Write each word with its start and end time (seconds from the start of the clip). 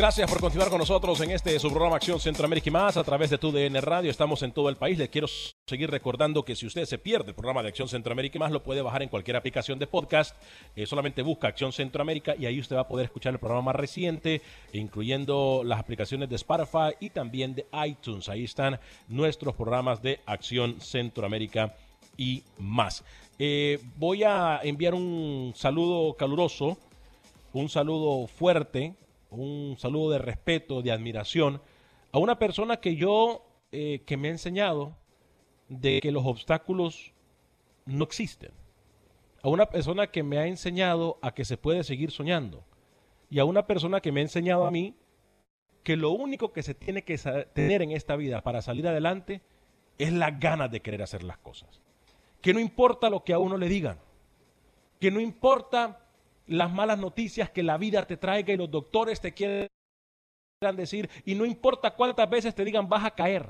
Gracias 0.00 0.30
por 0.30 0.40
continuar 0.40 0.70
con 0.70 0.78
nosotros 0.78 1.20
en 1.20 1.30
este 1.30 1.58
su 1.58 1.68
programa 1.68 1.96
Acción 1.96 2.18
Centroamérica 2.18 2.70
y 2.70 2.72
más 2.72 2.96
a 2.96 3.04
través 3.04 3.28
de 3.28 3.36
tu 3.36 3.52
DN 3.52 3.78
Radio. 3.82 4.10
Estamos 4.10 4.42
en 4.42 4.50
todo 4.50 4.70
el 4.70 4.76
país. 4.76 4.96
Les 4.96 5.10
quiero 5.10 5.26
seguir 5.66 5.90
recordando 5.90 6.42
que 6.42 6.56
si 6.56 6.64
usted 6.64 6.86
se 6.86 6.96
pierde 6.96 7.28
el 7.28 7.34
programa 7.34 7.62
de 7.62 7.68
Acción 7.68 7.86
Centroamérica 7.86 8.38
y 8.38 8.40
más, 8.40 8.50
lo 8.50 8.62
puede 8.62 8.80
bajar 8.80 9.02
en 9.02 9.10
cualquier 9.10 9.36
aplicación 9.36 9.78
de 9.78 9.86
podcast. 9.86 10.34
Eh, 10.74 10.86
solamente 10.86 11.20
busca 11.20 11.48
Acción 11.48 11.70
Centroamérica 11.70 12.34
y 12.34 12.46
ahí 12.46 12.58
usted 12.58 12.76
va 12.76 12.80
a 12.80 12.88
poder 12.88 13.04
escuchar 13.04 13.34
el 13.34 13.40
programa 13.40 13.60
más 13.60 13.76
reciente, 13.76 14.40
incluyendo 14.72 15.60
las 15.66 15.78
aplicaciones 15.78 16.30
de 16.30 16.36
Spotify 16.36 16.96
y 16.98 17.10
también 17.10 17.54
de 17.54 17.66
iTunes. 17.86 18.30
Ahí 18.30 18.44
están 18.44 18.80
nuestros 19.06 19.54
programas 19.54 20.00
de 20.00 20.20
Acción 20.24 20.80
Centroamérica 20.80 21.74
y 22.16 22.42
más. 22.56 23.04
Eh, 23.38 23.78
voy 23.96 24.22
a 24.24 24.60
enviar 24.62 24.94
un 24.94 25.52
saludo 25.54 26.14
caluroso, 26.14 26.78
un 27.52 27.68
saludo 27.68 28.26
fuerte 28.28 28.94
un 29.30 29.76
saludo 29.78 30.10
de 30.10 30.18
respeto, 30.18 30.82
de 30.82 30.92
admiración 30.92 31.60
a 32.12 32.18
una 32.18 32.38
persona 32.38 32.78
que 32.78 32.96
yo, 32.96 33.46
eh, 33.72 34.02
que 34.06 34.16
me 34.16 34.28
ha 34.28 34.32
enseñado 34.32 34.96
de 35.68 36.00
que 36.00 36.10
los 36.10 36.26
obstáculos 36.26 37.12
no 37.86 38.04
existen. 38.04 38.50
A 39.42 39.48
una 39.48 39.66
persona 39.66 40.08
que 40.08 40.22
me 40.22 40.38
ha 40.38 40.46
enseñado 40.46 41.18
a 41.22 41.32
que 41.32 41.44
se 41.44 41.56
puede 41.56 41.84
seguir 41.84 42.10
soñando. 42.10 42.64
Y 43.30 43.38
a 43.38 43.44
una 43.44 43.66
persona 43.66 44.00
que 44.00 44.12
me 44.12 44.20
ha 44.20 44.24
enseñado 44.24 44.66
a 44.66 44.70
mí 44.70 44.96
que 45.82 45.96
lo 45.96 46.10
único 46.10 46.52
que 46.52 46.62
se 46.62 46.74
tiene 46.74 47.04
que 47.04 47.16
tener 47.54 47.80
en 47.82 47.92
esta 47.92 48.16
vida 48.16 48.42
para 48.42 48.60
salir 48.60 48.86
adelante 48.86 49.40
es 49.98 50.12
la 50.12 50.32
ganas 50.32 50.70
de 50.70 50.80
querer 50.80 51.02
hacer 51.02 51.22
las 51.22 51.38
cosas. 51.38 51.80
Que 52.42 52.52
no 52.52 52.60
importa 52.60 53.08
lo 53.08 53.24
que 53.24 53.32
a 53.32 53.38
uno 53.38 53.56
le 53.56 53.68
digan. 53.68 53.98
Que 54.98 55.10
no 55.10 55.20
importa 55.20 56.06
las 56.50 56.72
malas 56.72 56.98
noticias 56.98 57.48
que 57.48 57.62
la 57.62 57.78
vida 57.78 58.04
te 58.08 58.16
traiga 58.16 58.52
y 58.52 58.56
los 58.56 58.68
doctores 58.68 59.20
te 59.20 59.32
quieran 59.32 59.68
decir, 60.74 61.08
y 61.24 61.36
no 61.36 61.46
importa 61.46 61.94
cuántas 61.94 62.28
veces 62.28 62.56
te 62.56 62.64
digan 62.64 62.88
vas 62.88 63.04
a 63.04 63.12
caer. 63.12 63.48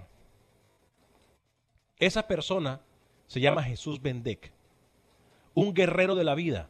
Esa 1.99 2.27
persona 2.27 2.83
se 3.27 3.41
llama 3.41 3.63
Jesús 3.63 4.03
Bendec, 4.03 4.53
un 5.55 5.73
guerrero 5.73 6.15
de 6.15 6.25
la 6.25 6.35
vida, 6.35 6.69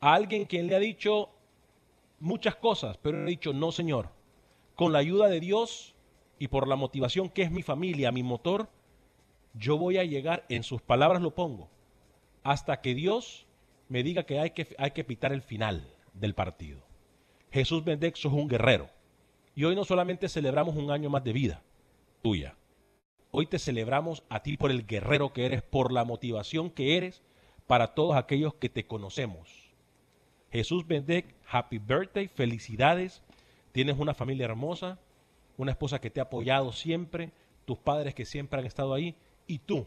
a 0.00 0.12
alguien 0.12 0.44
quien 0.44 0.66
le 0.66 0.76
ha 0.76 0.78
dicho 0.78 1.30
muchas 2.20 2.56
cosas, 2.56 2.98
pero 2.98 3.22
ha 3.22 3.24
dicho, 3.24 3.54
no 3.54 3.72
Señor, 3.72 4.10
con 4.74 4.92
la 4.92 4.98
ayuda 4.98 5.28
de 5.28 5.40
Dios 5.40 5.94
y 6.38 6.48
por 6.48 6.68
la 6.68 6.76
motivación 6.76 7.30
que 7.30 7.40
es 7.40 7.50
mi 7.50 7.62
familia, 7.62 8.12
mi 8.12 8.22
motor, 8.22 8.68
yo 9.54 9.78
voy 9.78 9.96
a 9.96 10.04
llegar, 10.04 10.44
en 10.50 10.64
sus 10.64 10.82
palabras 10.82 11.22
lo 11.22 11.34
pongo, 11.34 11.70
hasta 12.42 12.82
que 12.82 12.94
Dios 12.94 13.45
me 13.88 14.02
diga 14.02 14.24
que 14.24 14.40
hay 14.40 14.50
que, 14.50 14.74
hay 14.78 14.90
que 14.90 15.04
pitar 15.04 15.32
el 15.32 15.42
final 15.42 15.86
del 16.14 16.34
partido. 16.34 16.80
Jesús 17.50 17.84
Bendexo 17.84 18.28
es 18.28 18.34
un 18.34 18.48
guerrero. 18.48 18.88
Y 19.54 19.64
hoy 19.64 19.74
no 19.74 19.84
solamente 19.84 20.28
celebramos 20.28 20.76
un 20.76 20.90
año 20.90 21.08
más 21.08 21.24
de 21.24 21.32
vida 21.32 21.62
tuya. 22.22 22.56
Hoy 23.30 23.46
te 23.46 23.58
celebramos 23.58 24.24
a 24.28 24.42
ti 24.42 24.56
por 24.56 24.70
el 24.70 24.86
guerrero 24.86 25.32
que 25.32 25.46
eres, 25.46 25.62
por 25.62 25.92
la 25.92 26.04
motivación 26.04 26.70
que 26.70 26.96
eres 26.96 27.22
para 27.66 27.94
todos 27.94 28.16
aquellos 28.16 28.54
que 28.54 28.68
te 28.68 28.86
conocemos. 28.86 29.72
Jesús 30.50 30.86
Bendec, 30.86 31.34
happy 31.48 31.78
birthday, 31.78 32.28
felicidades. 32.28 33.22
Tienes 33.72 33.98
una 33.98 34.14
familia 34.14 34.46
hermosa, 34.46 34.98
una 35.56 35.72
esposa 35.72 36.00
que 36.00 36.10
te 36.10 36.20
ha 36.20 36.24
apoyado 36.24 36.72
siempre, 36.72 37.30
tus 37.64 37.78
padres 37.78 38.14
que 38.14 38.24
siempre 38.24 38.58
han 38.58 38.66
estado 38.66 38.94
ahí 38.94 39.16
y 39.46 39.58
tú, 39.58 39.86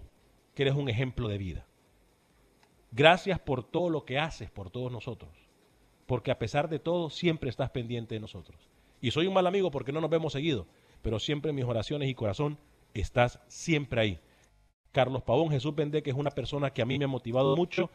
que 0.53 0.63
eres 0.63 0.75
un 0.75 0.89
ejemplo 0.89 1.27
de 1.27 1.37
vida. 1.37 1.65
Gracias 2.91 3.39
por 3.39 3.63
todo 3.63 3.89
lo 3.89 4.05
que 4.05 4.17
haces 4.19 4.49
por 4.49 4.69
todos 4.69 4.91
nosotros. 4.91 5.31
Porque 6.05 6.31
a 6.31 6.39
pesar 6.39 6.69
de 6.69 6.79
todo, 6.79 7.09
siempre 7.09 7.49
estás 7.49 7.69
pendiente 7.69 8.15
de 8.15 8.21
nosotros. 8.21 8.67
Y 9.01 9.11
soy 9.11 9.27
un 9.27 9.33
mal 9.33 9.47
amigo 9.47 9.71
porque 9.71 9.91
no 9.91 10.01
nos 10.01 10.09
vemos 10.09 10.33
seguido, 10.33 10.65
pero 11.01 11.19
siempre 11.19 11.49
en 11.49 11.55
mis 11.55 11.65
oraciones 11.65 12.09
y 12.09 12.15
corazón 12.15 12.57
estás 12.93 13.39
siempre 13.47 14.01
ahí. 14.01 14.19
Carlos 14.91 15.21
Pavón, 15.23 15.51
Jesús 15.51 15.75
Bendé, 15.75 16.01
que 16.01 16.09
es 16.09 16.15
una 16.15 16.31
persona 16.31 16.71
que 16.71 16.81
a 16.81 16.85
mí 16.85 16.97
me 16.97 17.05
ha 17.05 17.07
motivado 17.07 17.55
mucho 17.55 17.89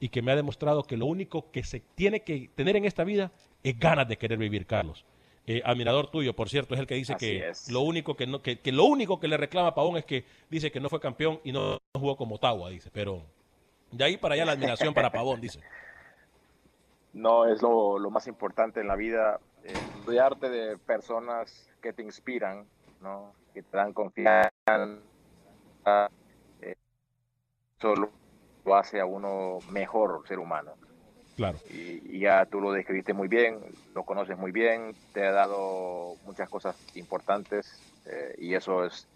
y 0.00 0.08
que 0.08 0.20
me 0.20 0.32
ha 0.32 0.36
demostrado 0.36 0.82
que 0.82 0.96
lo 0.96 1.06
único 1.06 1.50
que 1.52 1.62
se 1.62 1.80
tiene 1.94 2.20
que 2.20 2.50
tener 2.54 2.76
en 2.76 2.84
esta 2.84 3.04
vida 3.04 3.30
es 3.62 3.78
ganas 3.78 4.08
de 4.08 4.18
querer 4.18 4.38
vivir, 4.38 4.66
Carlos. 4.66 5.04
Eh, 5.46 5.62
admirador 5.64 6.10
tuyo, 6.10 6.34
por 6.34 6.48
cierto, 6.48 6.74
es 6.74 6.80
el 6.80 6.86
que 6.86 6.94
dice 6.96 7.16
que 7.16 7.52
lo 7.70 7.80
único 7.80 8.16
que, 8.16 8.26
no, 8.26 8.42
que, 8.42 8.58
que, 8.58 8.72
lo 8.72 8.84
único 8.84 9.20
que 9.20 9.28
le 9.28 9.36
reclama 9.36 9.68
a 9.68 9.74
Pavón 9.74 9.96
es 9.96 10.04
que 10.04 10.24
dice 10.50 10.70
que 10.70 10.80
no 10.80 10.88
fue 10.88 11.00
campeón 11.00 11.40
y 11.44 11.52
no 11.52 11.78
jugó 11.94 12.16
como 12.16 12.34
Ottawa, 12.34 12.70
dice, 12.70 12.90
pero 12.92 13.24
de 13.92 14.04
ahí 14.04 14.16
para 14.16 14.34
allá 14.34 14.44
la 14.44 14.52
admiración 14.52 14.94
para 14.94 15.10
Pavón, 15.10 15.40
dice. 15.40 15.60
No, 17.12 17.44
es 17.46 17.60
lo, 17.60 17.98
más 18.08 18.28
importante 18.28 18.78
en 18.78 18.86
la 18.86 18.94
vida, 18.94 19.40
eh, 19.64 19.74
rodearte 20.06 20.48
de 20.48 20.78
personas 20.78 21.68
que 21.82 21.92
te 21.92 22.04
inspiran, 22.04 22.66
¿no? 23.00 23.32
que 23.52 23.64
te 23.64 23.76
dan 23.76 23.92
confianza. 23.92 24.50
Eh, 26.62 26.76
eso 27.76 27.94
lo, 27.96 28.76
hace 28.76 29.00
a 29.00 29.06
uno 29.06 29.58
mejor 29.70 30.22
ser 30.28 30.38
humano. 30.38 30.74
Claro. 31.36 31.58
Y, 31.70 32.20
ya 32.20 32.44
tú 32.46 32.60
lo 32.60 32.72
describiste 32.72 33.14
muy 33.14 33.28
bien, 33.28 33.58
lo 33.94 34.04
conoces 34.04 34.36
muy 34.36 34.52
bien, 34.52 34.94
te 35.12 35.26
ha 35.26 35.32
dado 35.32 36.16
muchas 36.24 36.48
cosas 36.48 36.76
importantes 36.94 37.80
eh, 38.06 38.34
y 38.38 38.54
eso 38.54 38.84
es 38.84 39.08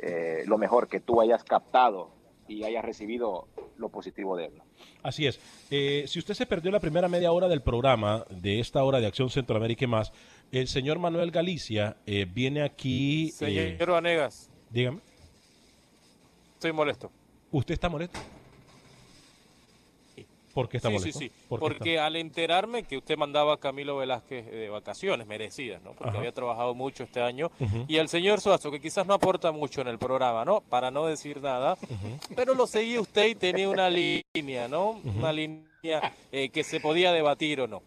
eh, 0.00 0.42
lo 0.46 0.58
mejor 0.58 0.88
que 0.88 1.00
tú 1.00 1.20
hayas 1.20 1.44
captado 1.44 2.10
y 2.48 2.64
haya 2.64 2.82
recibido 2.82 3.46
lo 3.80 3.88
positivo 3.88 4.36
de 4.36 4.46
él. 4.46 4.52
Así 5.02 5.26
es. 5.26 5.40
Eh, 5.70 6.04
si 6.06 6.18
usted 6.18 6.34
se 6.34 6.46
perdió 6.46 6.70
la 6.70 6.80
primera 6.80 7.08
media 7.08 7.32
hora 7.32 7.48
del 7.48 7.62
programa, 7.62 8.24
de 8.30 8.60
esta 8.60 8.84
hora 8.84 9.00
de 9.00 9.06
Acción 9.06 9.30
Centroamérica 9.30 9.84
y 9.84 9.88
más, 9.88 10.12
el 10.52 10.68
señor 10.68 10.98
Manuel 10.98 11.30
Galicia 11.30 11.96
eh, 12.06 12.26
viene 12.32 12.62
aquí... 12.62 13.30
Señor 13.30 13.64
eh, 13.64 13.84
Vanegas. 13.86 14.50
Dígame. 14.70 15.00
Estoy 16.54 16.72
molesto. 16.72 17.10
¿Usted 17.50 17.74
está 17.74 17.88
molesto? 17.88 18.20
¿Por 20.54 20.68
qué 20.68 20.78
está 20.78 20.88
sí, 20.88 20.94
molesto? 20.94 21.18
sí, 21.18 21.28
sí. 21.28 21.32
¿Por 21.48 21.58
qué 21.60 21.66
Porque 21.66 21.98
al 21.98 22.16
enterarme 22.16 22.82
que 22.82 22.96
usted 22.96 23.16
mandaba 23.16 23.54
a 23.54 23.56
Camilo 23.58 23.96
Velázquez 23.96 24.50
de 24.50 24.68
vacaciones 24.68 25.26
merecidas, 25.26 25.82
¿no? 25.82 25.92
Porque 25.92 26.10
Ajá. 26.10 26.18
había 26.18 26.32
trabajado 26.32 26.74
mucho 26.74 27.04
este 27.04 27.20
año. 27.20 27.50
Y 27.88 27.96
el 27.96 28.08
señor 28.08 28.40
Suazo, 28.40 28.70
que 28.70 28.80
quizás 28.80 29.06
no 29.06 29.14
aporta 29.14 29.52
mucho 29.52 29.80
en 29.80 29.88
el 29.88 29.98
programa, 29.98 30.44
¿no? 30.44 30.60
Para 30.60 30.90
no 30.90 31.06
decir 31.06 31.40
nada. 31.40 31.76
Pero 32.34 32.54
lo 32.54 32.66
seguía 32.66 33.00
usted 33.00 33.26
y 33.28 33.34
tenía 33.34 33.68
una 33.68 33.88
línea, 33.90 34.68
¿no? 34.68 35.00
Una 35.04 35.32
línea 35.32 36.12
eh, 36.32 36.48
que 36.50 36.64
se 36.64 36.80
podía 36.80 37.12
debatir 37.12 37.60
o 37.60 37.66
no. 37.66 37.82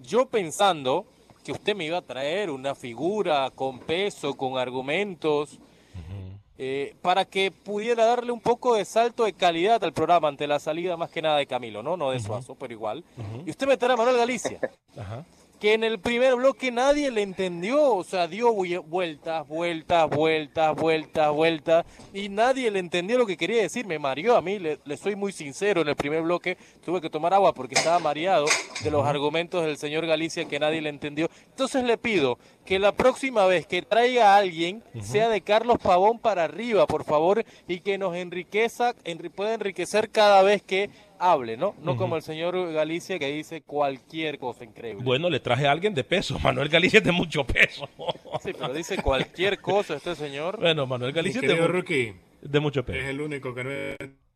Yo 0.00 0.26
pensando 0.26 1.06
que 1.44 1.52
usted 1.52 1.74
me 1.74 1.86
iba 1.86 1.98
a 1.98 2.02
traer 2.02 2.50
una 2.50 2.74
figura 2.74 3.50
con 3.54 3.78
peso, 3.78 4.36
con 4.36 4.58
argumentos, 4.58 5.58
eh, 6.62 6.94
para 7.00 7.24
que 7.24 7.50
pudiera 7.50 8.04
darle 8.04 8.32
un 8.32 8.40
poco 8.40 8.74
de 8.74 8.84
salto 8.84 9.24
de 9.24 9.32
calidad 9.32 9.82
al 9.82 9.94
programa 9.94 10.28
ante 10.28 10.46
la 10.46 10.58
salida 10.58 10.94
más 10.98 11.08
que 11.08 11.22
nada 11.22 11.38
de 11.38 11.46
Camilo, 11.46 11.82
¿no? 11.82 11.96
No 11.96 12.10
de 12.10 12.20
Suazo, 12.20 12.54
pero 12.54 12.70
igual. 12.74 13.02
Y 13.46 13.50
usted 13.50 13.66
me 13.66 13.78
trae 13.78 13.94
a 13.94 13.96
Manuel 13.96 14.18
Galicia, 14.18 14.60
Ajá. 14.94 15.24
Que 15.60 15.74
en 15.74 15.84
el 15.84 15.98
primer 16.00 16.36
bloque 16.36 16.72
nadie 16.72 17.10
le 17.10 17.20
entendió, 17.22 17.94
o 17.94 18.02
sea, 18.02 18.26
dio 18.26 18.50
vu- 18.54 18.82
vueltas, 18.86 19.46
vueltas, 19.46 20.08
vueltas, 20.08 20.74
vueltas, 20.74 21.32
vueltas, 21.32 21.84
y 22.14 22.30
nadie 22.30 22.70
le 22.70 22.78
entendió 22.78 23.18
lo 23.18 23.26
que 23.26 23.36
quería 23.36 23.60
decir. 23.60 23.86
Me 23.86 23.98
mareó 23.98 24.36
a 24.36 24.40
mí, 24.42 24.58
le, 24.58 24.78
le 24.84 24.96
soy 24.96 25.16
muy 25.16 25.32
sincero, 25.32 25.82
en 25.82 25.88
el 25.88 25.96
primer 25.96 26.22
bloque 26.22 26.56
tuve 26.84 27.00
que 27.02 27.10
tomar 27.10 27.34
agua 27.34 27.52
porque 27.52 27.74
estaba 27.74 27.98
mareado 27.98 28.46
de 28.82 28.90
los 28.90 29.04
argumentos 29.06 29.62
del 29.64 29.76
señor 29.76 30.06
Galicia 30.06 30.46
que 30.46 30.58
nadie 30.58 30.80
le 30.80 30.88
entendió. 30.88 31.28
Entonces 31.50 31.84
le 31.84 31.98
pido 31.98 32.38
que 32.64 32.78
la 32.78 32.92
próxima 32.92 33.44
vez 33.44 33.66
que 33.66 33.82
traiga 33.82 34.34
a 34.34 34.38
alguien 34.38 34.82
sea 35.02 35.28
de 35.28 35.42
Carlos 35.42 35.76
Pavón 35.82 36.18
para 36.18 36.44
arriba, 36.44 36.86
por 36.86 37.04
favor, 37.04 37.44
y 37.68 37.80
que 37.80 37.98
nos 37.98 38.16
enriqueza, 38.16 38.94
enri- 39.04 39.30
pueda 39.30 39.52
enriquecer 39.54 40.08
cada 40.10 40.42
vez 40.42 40.62
que 40.62 40.88
hable, 41.20 41.56
¿no? 41.56 41.74
No 41.82 41.96
como 41.96 42.16
el 42.16 42.22
señor 42.22 42.72
Galicia 42.72 43.18
que 43.18 43.30
dice 43.30 43.62
cualquier 43.62 44.38
cosa 44.38 44.64
increíble. 44.64 45.04
Bueno, 45.04 45.30
le 45.30 45.38
traje 45.38 45.66
a 45.66 45.72
alguien 45.72 45.94
de 45.94 46.02
peso. 46.02 46.38
Manuel 46.42 46.68
Galicia 46.68 46.98
es 46.98 47.04
de 47.04 47.12
mucho 47.12 47.44
peso. 47.44 47.88
Sí, 48.42 48.52
pero 48.58 48.72
dice 48.72 49.02
cualquier 49.02 49.60
cosa 49.60 49.96
este 49.96 50.14
señor. 50.14 50.58
Bueno, 50.58 50.86
Manuel 50.86 51.12
Galicia 51.12 51.42
es 51.42 51.46
de, 51.46 52.14
de 52.40 52.60
mucho 52.60 52.82
peso. 52.86 52.98
es 52.98 53.04
el 53.06 53.20
único 53.20 53.54
que 53.54 53.64
no 53.64 53.70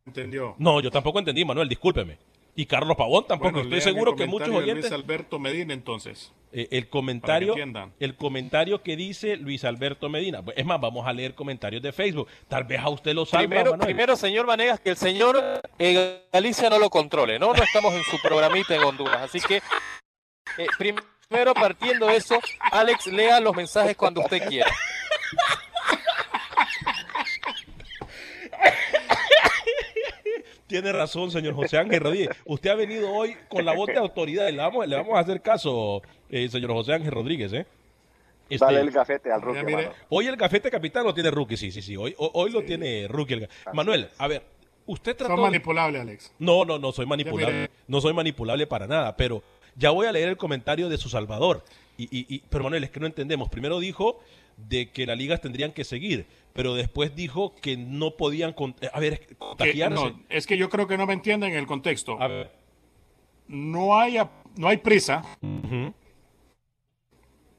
entendió. 0.05 0.53
No, 0.59 0.79
yo 0.79 0.91
tampoco 0.91 1.17
entendí, 1.17 1.43
Manuel, 1.43 1.67
discúlpeme. 1.67 2.19
Y 2.55 2.67
Carlos 2.67 2.95
Pavón 2.95 3.25
tampoco. 3.27 3.51
Bueno, 3.53 3.63
Estoy 3.75 3.81
seguro 3.81 4.15
que 4.15 4.27
muchos 4.27 4.49
oyentes. 4.49 4.91
Luis 4.91 4.91
Alberto 4.91 5.39
Medina, 5.39 5.73
entonces. 5.73 6.31
Eh, 6.57 6.69
el 6.71 6.87
comentario, 6.87 7.53
el 7.99 8.15
comentario 8.15 8.81
que 8.81 8.95
dice 8.95 9.35
Luis 9.35 9.65
Alberto 9.65 10.07
Medina. 10.07 10.41
Es 10.55 10.65
más, 10.65 10.79
vamos 10.79 11.05
a 11.05 11.11
leer 11.11 11.35
comentarios 11.35 11.83
de 11.83 11.91
Facebook. 11.91 12.29
Tal 12.47 12.63
vez 12.63 12.79
a 12.79 12.87
usted 12.87 13.13
lo 13.13 13.25
salva, 13.25 13.41
Primero, 13.41 13.71
Manuel. 13.71 13.87
primero, 13.87 14.15
señor 14.15 14.45
Vanegas, 14.45 14.79
que 14.79 14.91
el 14.91 14.95
señor 14.95 15.61
eh, 15.77 16.21
Galicia 16.31 16.69
no 16.69 16.79
lo 16.79 16.89
controle, 16.89 17.37
¿no? 17.39 17.53
No 17.53 17.61
estamos 17.61 17.93
en 17.93 18.03
su 18.03 18.21
programita 18.21 18.73
en 18.73 18.83
Honduras. 18.83 19.23
Así 19.23 19.41
que, 19.41 19.57
eh, 19.57 20.67
primero 20.77 21.53
partiendo 21.53 22.07
de 22.07 22.15
eso, 22.15 22.39
Alex, 22.71 23.07
lea 23.07 23.41
los 23.41 23.53
mensajes 23.53 23.97
cuando 23.97 24.21
usted 24.21 24.47
quiera. 24.47 24.71
Tiene 30.81 30.91
razón, 30.91 31.31
señor 31.31 31.53
José 31.53 31.77
Ángel 31.77 32.01
Rodríguez. 32.01 32.29
Usted 32.43 32.69
ha 32.69 32.75
venido 32.75 33.09
hoy 33.09 33.37
con 33.47 33.63
la 33.63 33.73
voz 33.73 33.87
de 33.87 33.95
autoridad. 33.97 34.49
Le 34.49 34.57
vamos, 34.57 34.85
le 34.85 34.97
vamos 34.97 35.15
a 35.15 35.19
hacer 35.19 35.41
caso, 35.41 36.01
eh, 36.29 36.49
señor 36.49 36.73
José 36.73 36.91
Ángel 36.93 37.11
Rodríguez. 37.11 37.53
¿eh? 37.53 37.65
Este, 38.49 38.65
Dale 38.65 38.81
el 38.81 38.91
gafete 38.91 39.31
al 39.31 39.41
rookie, 39.41 39.63
mire. 39.63 39.89
Hoy 40.09 40.27
el 40.27 40.35
gafete 40.35 40.69
capitán 40.69 41.05
lo 41.05 41.13
tiene 41.13 41.31
Rookie, 41.31 41.55
sí, 41.55 41.71
sí, 41.71 41.81
sí. 41.81 41.95
Hoy, 41.95 42.13
hoy, 42.17 42.51
lo 42.51 42.61
tiene 42.63 43.07
Rookie. 43.07 43.35
el 43.35 43.41
ga- 43.43 43.49
Manuel, 43.73 44.09
a 44.17 44.27
ver, 44.27 44.43
usted 44.85 45.15
trató... 45.15 45.33
Son 45.35 45.43
manipulables, 45.43 46.01
Alex. 46.01 46.33
No, 46.39 46.65
no, 46.65 46.77
no 46.77 46.91
soy 46.91 47.05
manipulable. 47.05 47.69
No 47.87 48.01
soy 48.01 48.13
manipulable 48.13 48.67
para 48.67 48.85
nada, 48.85 49.15
pero 49.15 49.43
ya 49.77 49.91
voy 49.91 50.07
a 50.07 50.11
leer 50.11 50.27
el 50.27 50.35
comentario 50.37 50.89
de 50.89 50.97
su 50.97 51.07
Salvador. 51.07 51.63
Y, 51.97 52.03
y, 52.03 52.35
y- 52.35 52.43
pero 52.49 52.65
Manuel, 52.65 52.83
es 52.83 52.91
que 52.91 52.99
no 52.99 53.05
entendemos. 53.07 53.47
Primero 53.47 53.79
dijo 53.79 54.19
de 54.57 54.89
que 54.91 55.05
las 55.05 55.17
ligas 55.17 55.39
tendrían 55.39 55.71
que 55.71 55.85
seguir, 55.85 56.25
pero 56.55 56.73
después 56.73 57.13
dijo 57.15 57.53
que 57.61 57.75
no 57.75 58.15
podían... 58.15 58.53
con- 58.53 58.75
eh, 58.79 58.89
a 58.93 58.99
ver, 59.01 59.19
Que- 59.27 59.35
contagiarse. 59.35 59.93
no, 59.93 60.23
es 60.29 60.47
que 60.47 60.57
yo 60.57 60.69
creo 60.69 60.87
que 60.87 60.97
no 60.97 61.05
me 61.05 61.11
entienden 61.13 61.53
el 61.53 61.67
contexto. 61.67 62.19
A 62.21 62.27
ver. 62.29 62.51
No 63.49 63.97
hay, 63.99 64.15
ap- 64.17 64.31
no 64.57 64.69
hay 64.69 64.77
prisa 64.77 65.21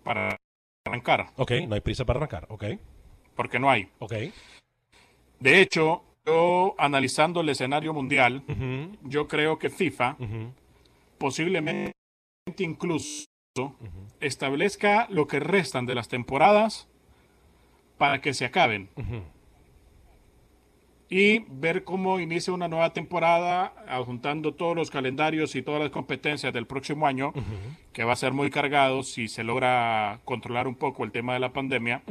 para 0.02 0.37
arrancar, 0.87 1.26
Ok, 1.37 1.52
no 1.69 1.75
hay 1.75 1.81
prisa 1.81 2.04
para 2.06 2.19
arrancar. 2.19 2.46
Ok, 2.48 2.64
porque 3.34 3.58
no 3.58 3.70
hay. 3.70 3.88
ok. 3.98 4.14
De 5.40 5.60
hecho, 5.60 6.02
yo 6.25 6.75
analizando 6.78 7.42
el 7.42 7.49
escenario 7.50 7.92
mundial, 7.92 8.42
yo 9.02 9.28
creo 9.28 9.58
que 9.58 9.69
FIFA 9.69 10.16
posiblemente 11.19 11.92
incluso 12.58 13.26
establezca 14.20 15.06
lo 15.10 15.26
que 15.26 15.38
restan 15.40 15.84
de 15.87 15.94
las 15.94 16.08
temporadas 16.08 16.88
para 17.98 18.20
que 18.20 18.34
se 18.34 18.44
acaben. 18.44 18.88
Y 21.08 21.44
ver 21.48 21.84
cómo 21.84 22.19
inicia 22.19 22.52
una 22.52 22.66
nueva 22.66 22.93
temporada 22.93 23.72
adjuntando 23.88 24.54
todos 24.54 24.75
los 24.75 24.90
calendarios 24.90 25.54
y 25.54 25.62
todas 25.62 25.81
las 25.81 25.90
competencias 25.90 26.52
del 26.52 26.66
próximo 26.66 27.06
año 27.06 27.32
que 27.93 28.02
va 28.02 28.12
a 28.12 28.16
ser 28.16 28.32
muy 28.32 28.50
cargado 28.50 29.04
si 29.04 29.28
se 29.28 29.44
logra 29.44 30.20
controlar 30.25 30.66
un 30.66 30.75
poco 30.75 31.04
el 31.04 31.12
tema 31.12 31.34
de 31.34 31.40
la 31.40 31.52
pandemia. 31.52 32.02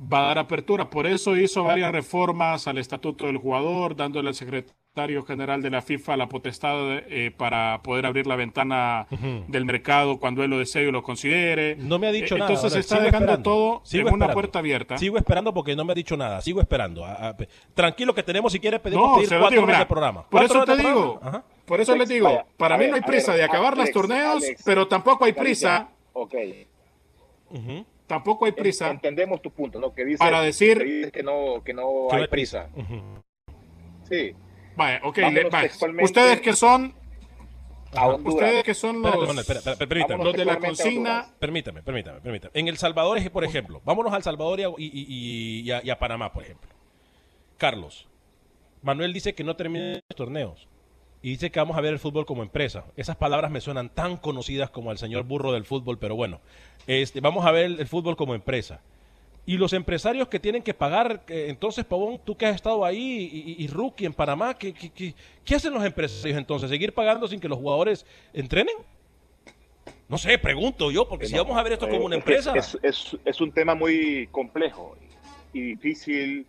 Va 0.00 0.24
a 0.24 0.26
dar 0.28 0.38
apertura. 0.38 0.90
Por 0.90 1.06
eso 1.06 1.36
hizo 1.36 1.64
varias 1.64 1.90
reformas 1.92 2.68
al 2.68 2.78
estatuto 2.78 3.26
del 3.26 3.38
jugador, 3.38 3.96
dándole 3.96 4.28
al 4.28 4.34
secretario 4.34 5.22
general 5.24 5.62
de 5.62 5.70
la 5.70 5.80
FIFA 5.80 6.16
la 6.16 6.28
potestad 6.28 6.74
eh, 7.08 7.30
para 7.36 7.80
poder 7.82 8.04
abrir 8.06 8.26
la 8.26 8.34
ventana 8.36 9.06
del 9.46 9.64
mercado 9.64 10.18
cuando 10.18 10.42
él 10.42 10.50
lo 10.50 10.58
desee 10.58 10.88
y 10.88 10.90
lo 10.90 11.02
considere. 11.04 11.76
No 11.76 11.98
me 12.00 12.08
ha 12.08 12.12
dicho 12.12 12.34
Eh, 12.34 12.38
nada. 12.38 12.50
Entonces 12.50 12.70
Manuel. 12.72 12.80
está 12.80 12.96
dejando 12.96 13.16
esperando. 13.32 13.42
todo 13.50 13.80
Sigo 13.84 14.08
en 14.08 14.14
una 14.14 14.32
puerta 14.32 14.58
abierta. 14.58 14.98
Sigo 14.98 15.16
esperando 15.18 15.54
porque 15.54 15.76
no 15.76 15.84
me 15.84 15.92
ha 15.92 15.94
dicho 15.94 16.16
nada. 16.16 16.40
Sigo 16.40 16.60
esperando. 16.60 17.04
A- 17.04 17.28
a- 17.28 17.36
pe- 17.36 17.48
tranquilo 17.74 18.14
que 18.14 18.22
tenemos, 18.24 18.50
si 18.52 18.58
quiere, 18.58 18.80
pedimos 18.80 19.08
No, 19.08 19.14
pedir 19.16 19.28
se 19.28 19.38
cuatro 19.38 19.50
digo, 19.50 19.62
horas 19.64 19.74
mira, 19.74 19.78
de 19.80 19.86
programa. 19.86 20.22
por 20.22 20.40
¿Cuatro 20.40 20.62
eso 20.64 20.64
te 20.76 20.82
digo? 20.82 21.20
Ajá. 21.22 21.44
por 21.64 21.80
eso 21.80 21.94
les 21.96 22.08
digo, 22.08 22.24
Vaya, 22.26 22.46
para 22.56 22.76
mí 22.76 22.82
ver, 22.84 22.90
no 22.90 22.96
hay 22.96 23.02
prisa 23.02 23.32
ver, 23.32 23.40
de 23.40 23.44
acabar 23.44 23.72
los 23.74 23.82
Alex, 23.82 23.94
torneos, 23.94 24.42
Alex, 24.44 24.62
pero 24.64 24.88
tampoco 24.88 25.24
hay 25.26 25.32
prisa, 25.32 25.88
Ok. 26.12 26.34
Ujú. 27.50 27.84
Tampoco 28.08 28.46
hay 28.46 28.52
prisa 28.52 28.90
Entendemos 28.90 29.40
tu 29.40 29.52
punto, 29.52 29.78
¿no? 29.78 29.94
Que 29.94 30.04
dice, 30.04 30.18
para 30.18 30.40
decir, 30.42 30.78
que 30.78 30.84
dices 30.84 31.12
que 31.12 31.22
no, 31.22 31.62
que 31.64 31.72
no 31.72 32.08
hay 32.10 32.26
prisa. 32.26 32.68
Sí. 34.08 34.34
vaya, 34.76 35.00
ok, 35.04 35.16
le- 35.18 35.44
textualmente 35.44 36.04
ustedes 36.04 36.40
que 36.40 36.52
son, 36.54 36.94
A 37.94 38.08
ustedes 38.08 38.64
que 38.64 38.74
son 38.74 39.00
los, 39.02 39.14
Manuel, 39.16 39.38
espera, 39.38 39.58
espera, 39.60 39.76
permítame. 39.76 40.24
Los 40.24 40.34
de 40.34 40.44
la 40.44 40.58
consigna. 40.58 41.26
Permítame, 41.38 41.82
permítame, 41.82 42.20
permítame. 42.20 42.50
En 42.54 42.68
El 42.68 42.76
Salvador, 42.78 43.18
es, 43.18 43.30
por 43.30 43.44
ejemplo, 43.44 43.80
vámonos 43.84 44.12
al 44.12 44.22
Salvador 44.22 44.58
y 44.60 44.64
a, 44.64 44.68
y- 44.68 44.74
y- 44.78 45.60
y 45.62 45.70
a- 45.70 45.84
y 45.84 45.90
a 45.90 45.98
Panamá, 45.98 46.32
por 46.32 46.42
ejemplo. 46.42 46.68
Carlos, 47.56 48.08
Manuel 48.82 49.12
dice 49.12 49.34
que 49.34 49.44
no 49.44 49.56
terminen 49.56 50.00
los 50.08 50.16
torneos 50.16 50.68
y 51.22 51.30
dice 51.30 51.50
que 51.50 51.58
vamos 51.58 51.76
a 51.76 51.80
ver 51.80 51.92
el 51.92 51.98
fútbol 51.98 52.26
como 52.26 52.42
empresa. 52.42 52.84
Esas 52.96 53.16
palabras 53.16 53.50
me 53.50 53.60
suenan 53.60 53.88
tan 53.90 54.16
conocidas 54.16 54.70
como 54.70 54.90
al 54.90 54.98
señor 54.98 55.24
burro 55.24 55.52
del 55.52 55.64
fútbol, 55.64 55.98
pero 55.98 56.14
bueno, 56.16 56.40
este, 56.86 57.20
vamos 57.20 57.44
a 57.46 57.50
ver 57.52 57.64
el, 57.66 57.80
el 57.80 57.86
fútbol 57.88 58.16
como 58.16 58.34
empresa. 58.34 58.80
Y 59.46 59.56
los 59.56 59.72
empresarios 59.72 60.28
que 60.28 60.38
tienen 60.38 60.62
que 60.62 60.74
pagar, 60.74 61.22
eh, 61.28 61.46
entonces, 61.48 61.84
Pavón, 61.86 62.20
tú 62.22 62.36
que 62.36 62.44
has 62.46 62.54
estado 62.54 62.84
ahí 62.84 63.30
y, 63.32 63.54
y, 63.62 63.64
y 63.64 63.66
Rookie 63.68 64.04
en 64.04 64.12
Panamá, 64.12 64.52
¿qué, 64.58 64.74
qué, 64.74 64.90
qué- 64.90 65.14
qué 65.44 65.54
hacen 65.54 65.72
los 65.72 65.82
empresarios 65.84 66.36
entonces? 66.38 66.68
¿Seguir 66.68 66.92
pagando 66.92 67.26
sin 67.26 67.40
que 67.40 67.48
los 67.48 67.58
jugadores 67.58 68.04
entrenen? 68.34 68.74
No 70.06 70.18
sé, 70.18 70.38
pregunto 70.38 70.90
yo, 70.90 71.08
porque 71.08 71.26
si 71.26 71.34
vamos 71.36 71.56
a 71.56 71.62
ver 71.62 71.72
esto 71.72 71.88
como 71.88 72.04
una 72.04 72.16
eh, 72.16 72.22
que 72.22 72.34
empresa. 72.34 72.52
Es, 72.56 72.78
es- 72.82 73.16
es 73.24 73.40
un 73.40 73.50
tema 73.52 73.74
muy 73.74 74.28
complejo 74.30 74.96
y 75.54 75.60
difícil. 75.60 76.46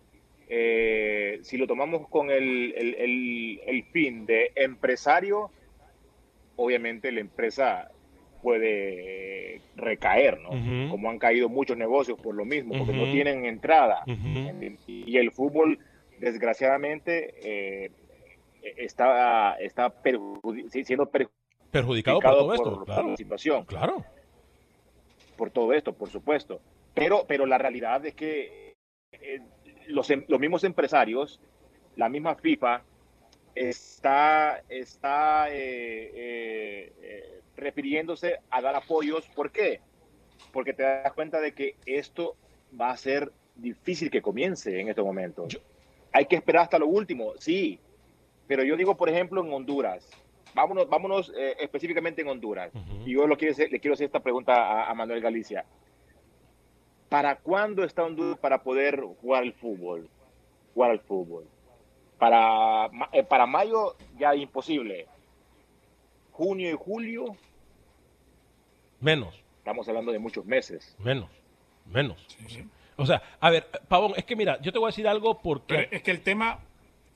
Eh, 0.52 1.38
si 1.42 1.56
lo 1.56 1.66
tomamos 1.68 2.08
con 2.08 2.28
el, 2.30 2.74
el- 2.76 2.94
el- 2.96 3.60
el 3.66 3.84
fin 3.84 4.26
de 4.26 4.50
empresario, 4.56 5.50
obviamente 6.56 7.12
la 7.12 7.20
empresa 7.20 7.88
puede 8.42 9.60
recaer, 9.76 10.40
¿no? 10.40 10.50
Como 10.90 11.08
han 11.10 11.18
caído 11.18 11.48
muchos 11.48 11.76
negocios 11.76 12.18
por 12.20 12.34
lo 12.34 12.44
mismo, 12.44 12.76
porque 12.76 12.92
no 12.92 13.04
tienen 13.12 13.44
entrada. 13.44 14.02
Y 15.06 15.16
el 15.18 15.30
fútbol, 15.30 15.78
desgraciadamente, 16.18 17.34
eh, 17.44 17.90
está, 18.76 19.54
está 19.60 20.02
perjudi- 20.02 20.68
siendo 20.84 21.06
Perjudicado 21.06 21.30
por 21.70 21.70
perjudicado 21.70 22.20
todo 22.38 22.46
por, 22.46 22.54
esto. 22.56 22.74
por 22.74 22.84
Claro, 22.86 23.08
la 23.10 23.16
situación 23.16 23.64
claro. 23.66 24.04
por 25.36 25.50
todo 25.50 25.72
esto, 25.72 25.92
por 25.92 26.08
supuesto. 26.10 26.60
Pero, 26.94 27.24
pero 27.28 27.46
la 27.46 27.58
realidad 27.58 28.04
es 28.04 28.14
que 28.14 28.74
eh, 29.12 29.40
los, 29.88 30.10
em- 30.10 30.24
los 30.28 30.40
mismos 30.40 30.64
empresarios, 30.64 31.40
la 31.96 32.08
misma 32.08 32.34
FIFA, 32.36 32.82
está, 33.54 34.62
está 34.68 35.50
eh, 35.50 36.10
eh, 36.14 36.92
eh, 37.02 37.40
refiriéndose 37.56 38.38
a 38.50 38.60
dar 38.60 38.74
apoyos. 38.76 39.26
¿Por 39.34 39.50
qué? 39.50 39.80
Porque 40.52 40.72
te 40.72 40.82
das 40.82 41.12
cuenta 41.12 41.40
de 41.40 41.52
que 41.52 41.76
esto 41.86 42.36
va 42.78 42.90
a 42.90 42.96
ser 42.96 43.32
difícil 43.56 44.10
que 44.10 44.22
comience 44.22 44.78
en 44.80 44.88
estos 44.88 45.04
momentos. 45.04 45.48
Yo- 45.52 45.60
Hay 46.12 46.26
que 46.26 46.36
esperar 46.36 46.62
hasta 46.64 46.78
lo 46.78 46.86
último, 46.86 47.32
sí, 47.38 47.78
Pero 48.48 48.64
yo 48.64 48.76
digo, 48.76 48.96
por 48.96 49.08
ejemplo, 49.08 49.44
en 49.44 49.52
Honduras. 49.52 50.08
Vámonos, 50.56 50.88
vámonos 50.88 51.32
específicamente 51.60 52.22
en 52.22 52.26
Honduras. 52.28 52.72
Y 53.06 53.12
yo 53.14 53.28
lo 53.28 53.36
quiero 53.36 53.52
hacer- 53.52 53.70
le 53.70 53.78
quiero 53.78 53.94
hacer 53.94 54.06
esta 54.06 54.18
pregunta 54.18 54.54
a, 54.54 54.90
a 54.90 54.94
Manuel 54.94 55.20
Galicia. 55.20 55.64
¿Para 57.10 57.36
cuándo 57.36 57.84
está 57.84 58.04
Honduras 58.04 58.38
para 58.38 58.62
poder 58.62 59.02
jugar 59.20 59.42
el 59.42 59.52
fútbol? 59.52 60.08
Jugar 60.72 60.92
al 60.92 61.00
fútbol. 61.00 61.44
Para, 62.18 62.86
eh, 63.12 63.24
para 63.24 63.46
mayo 63.46 63.96
ya 64.18 64.34
imposible. 64.34 65.06
Junio 66.32 66.70
y 66.70 66.76
julio, 66.78 67.36
Menos, 69.00 69.34
estamos 69.58 69.88
hablando 69.88 70.12
de 70.12 70.18
muchos 70.18 70.44
meses. 70.44 70.94
menos, 70.98 71.28
menos. 71.86 72.18
O 72.96 73.06
sea, 73.06 73.22
a 73.40 73.50
ver, 73.50 73.66
Pavón, 73.88 74.12
es 74.16 74.24
que 74.24 74.36
mira, 74.36 74.60
yo 74.60 74.72
te 74.72 74.78
voy 74.78 74.88
a 74.88 74.90
decir 74.92 75.08
algo 75.08 75.40
porque... 75.40 75.74
Pero 75.74 75.88
es 75.90 76.02
que 76.02 76.10
el 76.10 76.20
tema, 76.20 76.60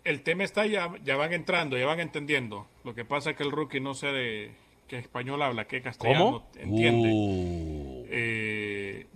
el 0.02 0.22
tema 0.22 0.44
está 0.44 0.66
ya, 0.66 0.92
ya 1.04 1.16
van 1.16 1.32
entrando, 1.34 1.76
ya 1.76 1.86
van 1.86 2.00
entendiendo. 2.00 2.66
Lo 2.84 2.94
que 2.94 3.04
pasa 3.04 3.30
es 3.30 3.36
que 3.36 3.42
el 3.42 3.50
rookie 3.52 3.80
no 3.80 3.92
sé 3.94 4.08
de 4.08 4.52
qué 4.88 4.96
español 4.96 5.42
habla, 5.42 5.66
qué 5.66 5.82
castellano 5.82 6.24
¿Cómo? 6.24 6.46
entiende. 6.56 7.10
Uh. 7.12 8.06
Eh, 8.08 8.53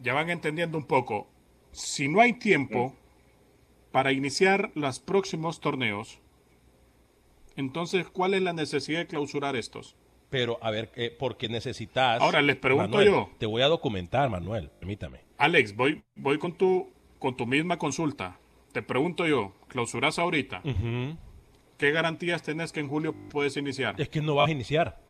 ya 0.00 0.14
van 0.14 0.30
entendiendo 0.30 0.78
un 0.78 0.84
poco. 0.84 1.28
Si 1.72 2.08
no 2.08 2.20
hay 2.20 2.34
tiempo 2.34 2.94
para 3.92 4.12
iniciar 4.12 4.70
los 4.74 5.00
próximos 5.00 5.60
torneos, 5.60 6.20
entonces, 7.56 8.08
¿cuál 8.08 8.34
es 8.34 8.42
la 8.42 8.52
necesidad 8.52 9.00
de 9.00 9.06
clausurar 9.06 9.56
estos? 9.56 9.96
Pero, 10.30 10.58
a 10.62 10.70
ver, 10.70 10.92
eh, 10.94 11.14
porque 11.18 11.48
necesitas... 11.48 12.20
Ahora, 12.20 12.40
les 12.42 12.56
pregunto 12.56 12.98
Manuel, 12.98 13.08
yo. 13.08 13.30
Te 13.38 13.46
voy 13.46 13.62
a 13.62 13.66
documentar, 13.66 14.30
Manuel, 14.30 14.70
permítame. 14.78 15.20
Alex, 15.38 15.74
voy, 15.74 16.04
voy 16.14 16.38
con 16.38 16.52
tu, 16.52 16.92
con 17.18 17.36
tu 17.36 17.46
misma 17.46 17.78
consulta. 17.78 18.38
Te 18.72 18.82
pregunto 18.82 19.26
yo, 19.26 19.54
clausuras 19.68 20.18
ahorita. 20.18 20.62
¿Qué 21.78 21.90
garantías 21.90 22.42
tenés 22.42 22.72
que 22.72 22.80
en 22.80 22.88
julio 22.88 23.14
puedes 23.30 23.56
iniciar? 23.56 24.00
Es 24.00 24.08
que 24.08 24.20
no 24.20 24.34
vas 24.34 24.48
a 24.48 24.52
iniciar. 24.52 25.00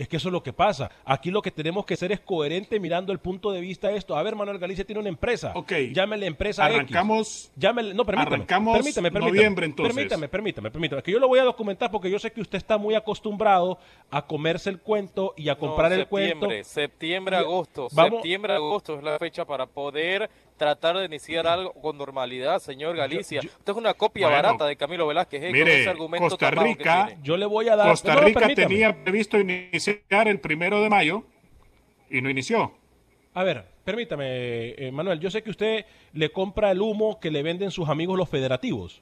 Es 0.00 0.08
que 0.08 0.16
eso 0.16 0.28
es 0.30 0.32
lo 0.32 0.42
que 0.42 0.54
pasa. 0.54 0.90
Aquí 1.04 1.30
lo 1.30 1.42
que 1.42 1.50
tenemos 1.50 1.84
que 1.84 1.94
ser 1.94 2.10
es 2.10 2.20
coherente 2.20 2.80
mirando 2.80 3.12
el 3.12 3.18
punto 3.18 3.52
de 3.52 3.60
vista 3.60 3.88
de 3.88 3.98
esto. 3.98 4.16
A 4.16 4.22
ver, 4.22 4.34
Manuel 4.34 4.58
Galicia 4.58 4.82
tiene 4.82 4.98
una 4.98 5.10
empresa. 5.10 5.52
Ok. 5.54 5.72
Llámele 5.92 6.24
empresa 6.24 6.64
Arrancamos- 6.64 7.48
X. 7.48 7.52
Llámele, 7.56 7.92
no, 7.92 8.06
permítame. 8.06 8.36
arrancamos 8.36 8.76
permítame, 8.78 9.10
permítame, 9.10 9.36
noviembre, 9.36 9.66
entonces. 9.66 9.94
Permítame, 9.94 10.28
permítame, 10.28 10.70
permítame. 10.70 11.02
Que 11.02 11.12
yo 11.12 11.18
lo 11.18 11.28
voy 11.28 11.38
a 11.38 11.44
documentar 11.44 11.90
porque 11.90 12.10
yo 12.10 12.18
sé 12.18 12.32
que 12.32 12.40
usted 12.40 12.56
está 12.56 12.78
muy 12.78 12.94
acostumbrado 12.94 13.78
a 14.10 14.26
comerse 14.26 14.70
el 14.70 14.78
cuento 14.80 15.34
y 15.36 15.50
a 15.50 15.56
comprar 15.56 15.90
No, 15.90 15.96
el 15.96 16.06
cuento. 16.06 16.30
septiembre, 16.48 16.64
Septiembre, 16.64 17.36
agosto. 17.36 17.88
Vamos- 17.92 18.20
Septiembre, 18.20 18.54
agosto 18.54 18.96
es 18.96 19.02
la 19.04 19.18
fecha 19.18 19.44
para 19.44 19.66
poder 19.66 20.30
tratar 20.60 20.98
de 20.98 21.06
iniciar 21.06 21.46
algo 21.46 21.72
con 21.72 21.96
normalidad, 21.96 22.58
señor 22.58 22.94
Galicia. 22.94 23.40
Usted 23.42 23.72
es 23.72 23.78
una 23.78 23.94
copia 23.94 24.26
Bueno, 24.26 24.42
barata 24.42 24.66
de 24.66 24.76
Camilo 24.76 25.06
Velázquez. 25.06 25.42
eh, 25.42 25.46
con 25.46 25.52
mire, 25.54 25.80
ese 25.80 25.88
argumento 25.88 26.28
Costa 26.28 26.50
Rica-. 26.50 27.16
Yo 27.22 27.38
le 27.38 27.46
voy 27.46 27.68
a 27.70 27.76
dar. 27.76 27.88
Costa 27.88 28.14
Rica 28.16 28.46
tenía 28.54 29.02
previsto 29.02 29.38
iniciar 29.40 30.28
el 30.28 30.38
primero 30.38 30.82
de 30.82 30.90
mayo 30.90 31.24
y 32.10 32.20
no 32.20 32.28
inició. 32.28 32.74
A 33.32 33.42
ver, 33.42 33.64
permítame, 33.84 34.74
eh, 34.76 34.90
Manuel. 34.92 35.18
Yo 35.18 35.30
sé 35.30 35.42
que 35.42 35.48
usted 35.48 35.86
le 36.12 36.30
compra 36.30 36.70
el 36.72 36.82
humo 36.82 37.18
que 37.20 37.30
le 37.30 37.42
venden 37.42 37.70
sus 37.70 37.88
amigos 37.88 38.18
los 38.18 38.28
federativos. 38.28 39.00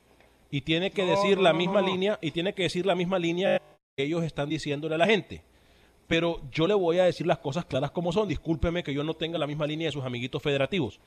Y 0.52 0.60
tiene 0.60 0.92
que 0.92 1.02
No, 1.02 1.10
decir 1.10 1.38
no, 1.38 1.42
la 1.42 1.52
no, 1.52 1.58
misma 1.58 1.80
no. 1.82 1.88
línea, 1.88 2.18
y 2.22 2.30
tiene 2.30 2.52
que 2.54 2.62
decir 2.62 2.86
la 2.86 2.94
misma 2.94 3.18
línea 3.18 3.60
que 3.96 4.04
ellos 4.04 4.22
están 4.22 4.48
diciéndole 4.48 4.94
a 4.94 4.98
la 4.98 5.06
gente. 5.06 5.42
Pero 6.06 6.40
yo 6.52 6.68
le 6.68 6.74
voy 6.74 7.00
a 7.00 7.04
decir 7.04 7.26
las 7.26 7.38
cosas 7.38 7.64
claras 7.64 7.90
como 7.90 8.12
son. 8.12 8.28
Discúlpeme 8.28 8.84
que 8.84 8.94
yo 8.94 9.02
no 9.02 9.14
tenga 9.14 9.38
la 9.38 9.46
misma 9.48 9.66
línea 9.66 9.88
de 9.88 9.92
sus 9.92 10.04
amiguitos 10.04 10.40
federativos. 10.40 11.00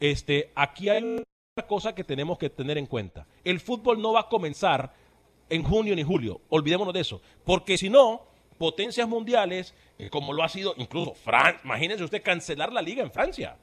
Este, 0.00 0.50
aquí 0.54 0.88
hay 0.88 1.02
una 1.02 1.66
cosa 1.66 1.94
que 1.94 2.04
tenemos 2.04 2.38
que 2.38 2.50
tener 2.50 2.78
en 2.78 2.86
cuenta. 2.86 3.26
El 3.44 3.60
fútbol 3.60 4.00
no 4.00 4.12
va 4.12 4.20
a 4.20 4.28
comenzar 4.28 4.92
en 5.50 5.62
junio 5.62 5.94
ni 5.96 6.02
julio. 6.02 6.40
Olvidémonos 6.48 6.94
de 6.94 7.00
eso. 7.00 7.20
Porque 7.44 7.76
si 7.76 7.90
no, 7.90 8.22
potencias 8.58 9.08
mundiales, 9.08 9.74
eh, 9.98 10.10
como 10.10 10.32
lo 10.32 10.42
ha 10.42 10.48
sido 10.48 10.74
incluso 10.76 11.14
Francia, 11.14 11.60
imagínense 11.64 12.04
usted 12.04 12.22
cancelar 12.22 12.72
la 12.72 12.82
liga 12.82 13.02
en 13.02 13.10
Francia. 13.10 13.56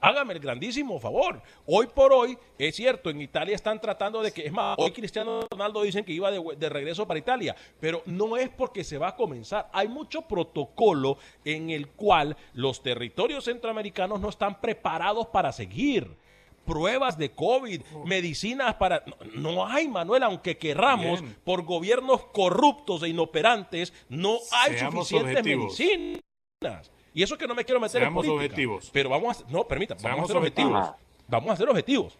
Hágame 0.00 0.34
el 0.34 0.38
grandísimo 0.38 1.00
favor. 1.00 1.42
Hoy 1.66 1.88
por 1.92 2.12
hoy, 2.12 2.38
es 2.56 2.76
cierto, 2.76 3.10
en 3.10 3.20
Italia 3.20 3.56
están 3.56 3.80
tratando 3.80 4.22
de 4.22 4.32
que, 4.32 4.46
es 4.46 4.52
más, 4.52 4.76
hoy 4.78 4.92
Cristiano 4.92 5.40
Ronaldo 5.50 5.82
dicen 5.82 6.04
que 6.04 6.12
iba 6.12 6.30
de, 6.30 6.40
de 6.56 6.68
regreso 6.68 7.06
para 7.06 7.18
Italia, 7.18 7.56
pero 7.80 8.02
no 8.06 8.36
es 8.36 8.48
porque 8.48 8.84
se 8.84 8.96
va 8.96 9.08
a 9.08 9.16
comenzar. 9.16 9.68
Hay 9.72 9.88
mucho 9.88 10.22
protocolo 10.22 11.18
en 11.44 11.70
el 11.70 11.88
cual 11.88 12.36
los 12.54 12.82
territorios 12.82 13.44
centroamericanos 13.44 14.20
no 14.20 14.28
están 14.28 14.60
preparados 14.60 15.26
para 15.28 15.52
seguir. 15.52 16.16
Pruebas 16.64 17.16
de 17.16 17.30
COVID, 17.30 17.80
medicinas 18.04 18.74
para... 18.74 19.02
No, 19.34 19.52
no 19.52 19.66
hay, 19.66 19.88
Manuel, 19.88 20.22
aunque 20.22 20.58
querramos, 20.58 21.22
Bien. 21.22 21.36
por 21.42 21.62
gobiernos 21.64 22.26
corruptos 22.26 23.02
e 23.02 23.08
inoperantes, 23.08 23.94
no 24.10 24.36
hay 24.52 24.74
Seamos 24.76 25.08
suficientes 25.08 25.38
objetivos. 25.38 25.78
medicinas. 25.80 26.90
Y 27.18 27.22
eso 27.24 27.36
que 27.36 27.48
no 27.48 27.54
me 27.56 27.64
quiero 27.64 27.80
meter 27.80 28.00
Seamos 28.00 28.24
en 28.24 28.30
política. 28.30 28.44
objetivos. 28.52 28.90
Pero 28.92 29.08
vamos 29.10 29.40
a... 29.40 29.50
No, 29.50 29.66
permítame, 29.66 30.00
vamos 30.04 30.22
a 30.24 30.26
ser 30.28 30.36
objetivos. 30.36 30.72
objetivos. 30.72 31.00
Vamos 31.26 31.50
a 31.50 31.56
ser 31.56 31.68
objetivos. 31.68 32.18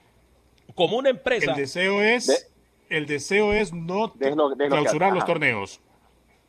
Como 0.74 0.96
una 0.96 1.10
empresa... 1.10 1.52
El 1.52 1.56
deseo 1.56 2.02
es, 2.02 2.50
el 2.90 3.06
deseo 3.06 3.52
es 3.52 3.72
no 3.72 4.12
clausurar 4.12 5.12
los 5.12 5.24
torneos. 5.24 5.80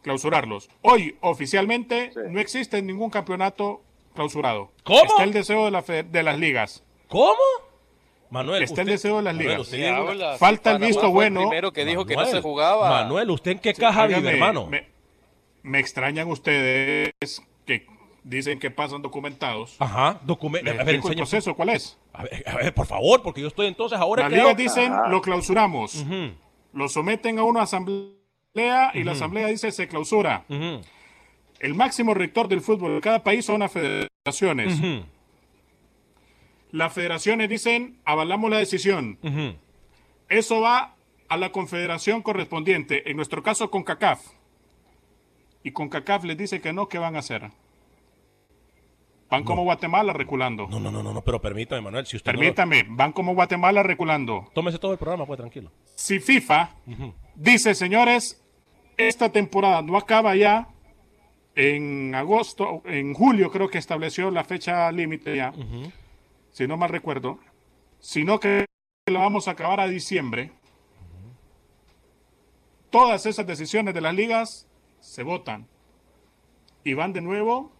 Clausurarlos. 0.01 0.67
Hoy, 0.81 1.15
oficialmente, 1.21 2.09
Sí. 2.11 2.19
no 2.27 2.39
existe 2.39 2.81
ningún 2.81 3.11
campeonato 3.11 3.83
clausurado. 4.15 4.71
¿Cómo? 4.83 5.03
Está 5.03 5.23
el 5.25 5.31
deseo 5.31 5.65
de, 5.65 5.69
la 5.71 5.83
fe- 5.83 6.01
de 6.01 6.23
las 6.23 6.39
ligas. 6.39 6.83
¿Cómo? 7.07 7.35
Manuel, 8.31 8.63
Está 8.63 8.81
el 8.81 8.87
deseo 8.87 9.17
de 9.17 9.23
las 9.25 9.35
Manuel, 9.35 9.47
ligas. 9.47 9.61
usted 9.61 9.77
¿Qué 9.77 9.83
tiene 9.83 10.01
una- 10.01 10.09
habla? 10.11 10.37
Falta 10.39 10.71
el 10.71 10.79
visto 10.79 11.11
bueno. 11.11 11.41
primero 11.41 11.71
que 11.71 11.85
dijo 11.85 12.03
que 12.03 12.15
no 12.15 12.21
Manuel, 12.21 12.35
se 12.35 12.41
jugaba. 12.41 12.89
Manuel, 12.89 13.29
¿usted 13.29 13.51
en 13.51 13.59
qué 13.59 13.75
caja 13.75 14.07
vive, 14.07 14.17
Óigame, 14.21 14.33
hermano? 14.37 14.65
Me, 14.65 14.87
me 15.61 15.79
extrañan 15.79 16.27
ustedes 16.31 17.11
dicen 18.29 18.59
que 18.59 18.69
pasan 18.69 19.01
documentados. 19.01 19.75
Ajá, 19.79 20.21
explico 20.23 21.09
el 21.09 21.15
proceso, 21.17 21.55
¿cuál 21.55 21.69
es? 21.69 21.97
A 22.13 22.23
ver, 22.23 22.43
a 22.47 22.55
ver, 22.57 22.73
por 22.73 22.85
favor, 22.85 23.23
porque 23.23 23.41
yo 23.41 23.47
estoy 23.47 23.67
entonces 23.67 23.97
ahora 23.97 24.29
Las 24.29 24.31
ligas 24.31 24.55
dicen, 24.55 24.93
lo 25.09 25.21
clausuramos. 25.21 26.05
Lo 26.71 26.87
someten 26.87 27.39
a 27.39 27.43
una 27.43 27.63
asamblea 27.63 28.91
y 28.93 29.03
la 29.03 29.13
asamblea 29.13 29.47
dice 29.47 29.71
se 29.71 29.87
clausura. 29.87 30.45
El 31.59 31.73
máximo 31.73 32.13
rector 32.13 32.47
del 32.47 32.61
fútbol 32.61 32.95
de 32.95 33.01
cada 33.01 33.23
país 33.23 33.45
son 33.45 33.61
las 33.61 33.71
federaciones. 33.71 34.79
Las 36.71 36.93
federaciones 36.93 37.49
dicen, 37.49 37.99
avalamos 38.05 38.51
la 38.51 38.59
decisión. 38.59 39.17
Eso 40.29 40.61
va 40.61 40.95
a 41.27 41.37
la 41.37 41.51
confederación 41.51 42.21
correspondiente, 42.21 43.09
en 43.09 43.17
nuestro 43.17 43.41
caso 43.41 43.71
con 43.71 43.83
CACAF. 43.83 44.21
Y 45.63 45.71
con 45.71 45.89
CACAF 45.89 46.23
les 46.23 46.37
dice 46.37 46.61
que 46.61 46.73
no, 46.73 46.87
¿qué 46.87 46.99
van 46.99 47.15
a 47.15 47.19
hacer? 47.19 47.49
Van 49.29 49.43
como 49.43 49.63
Guatemala 49.63 50.11
reculando. 50.13 50.67
No, 50.67 50.79
no, 50.79 50.89
no, 50.91 51.03
no, 51.03 51.13
no, 51.13 51.21
pero 51.23 51.39
permítame, 51.39 51.81
Manuel, 51.81 52.05
si 52.07 52.17
usted 52.17 52.31
no 52.31 52.37
lo- 52.37 52.39
Permítame, 52.41 52.85
van 52.89 53.11
como 53.11 53.33
Guatemala 53.35 53.83
reculando. 53.83 54.49
Tómese 54.53 54.79
todo 54.79 54.91
el 54.93 54.97
programa, 54.97 55.25
pues 55.27 55.37
tranquilo. 55.37 55.71
Si 55.95 56.19
FIFA 56.19 56.71
dice, 57.35 57.75
señores, 57.75 58.43
esta 58.97 59.31
temporada 59.31 59.81
no 59.83 59.97
acaba 59.97 60.35
ya, 60.35 60.69
en 61.55 62.15
agosto, 62.15 62.81
en 62.85 63.13
julio 63.13 63.51
creo 63.51 63.69
que 63.69 63.77
estableció 63.77 64.31
la 64.31 64.43
fecha 64.43 64.91
límite 64.91 65.35
ya, 65.35 65.53
si 66.51 66.67
no 66.67 66.77
mal 66.77 66.89
recuerdo, 66.89 67.39
sino 67.99 68.39
que 68.39 68.65
la 69.07 69.19
vamos 69.19 69.47
a 69.47 69.51
acabar 69.51 69.79
a 69.79 69.87
diciembre, 69.87 70.51
todas 72.89 73.25
esas 73.25 73.45
decisiones 73.45 73.93
de 73.93 74.01
las 74.01 74.13
ligas 74.15 74.67
se 74.99 75.23
votan 75.23 75.67
y 76.83 76.93
van 76.93 77.13
de 77.13 77.21
nuevo 77.21 77.71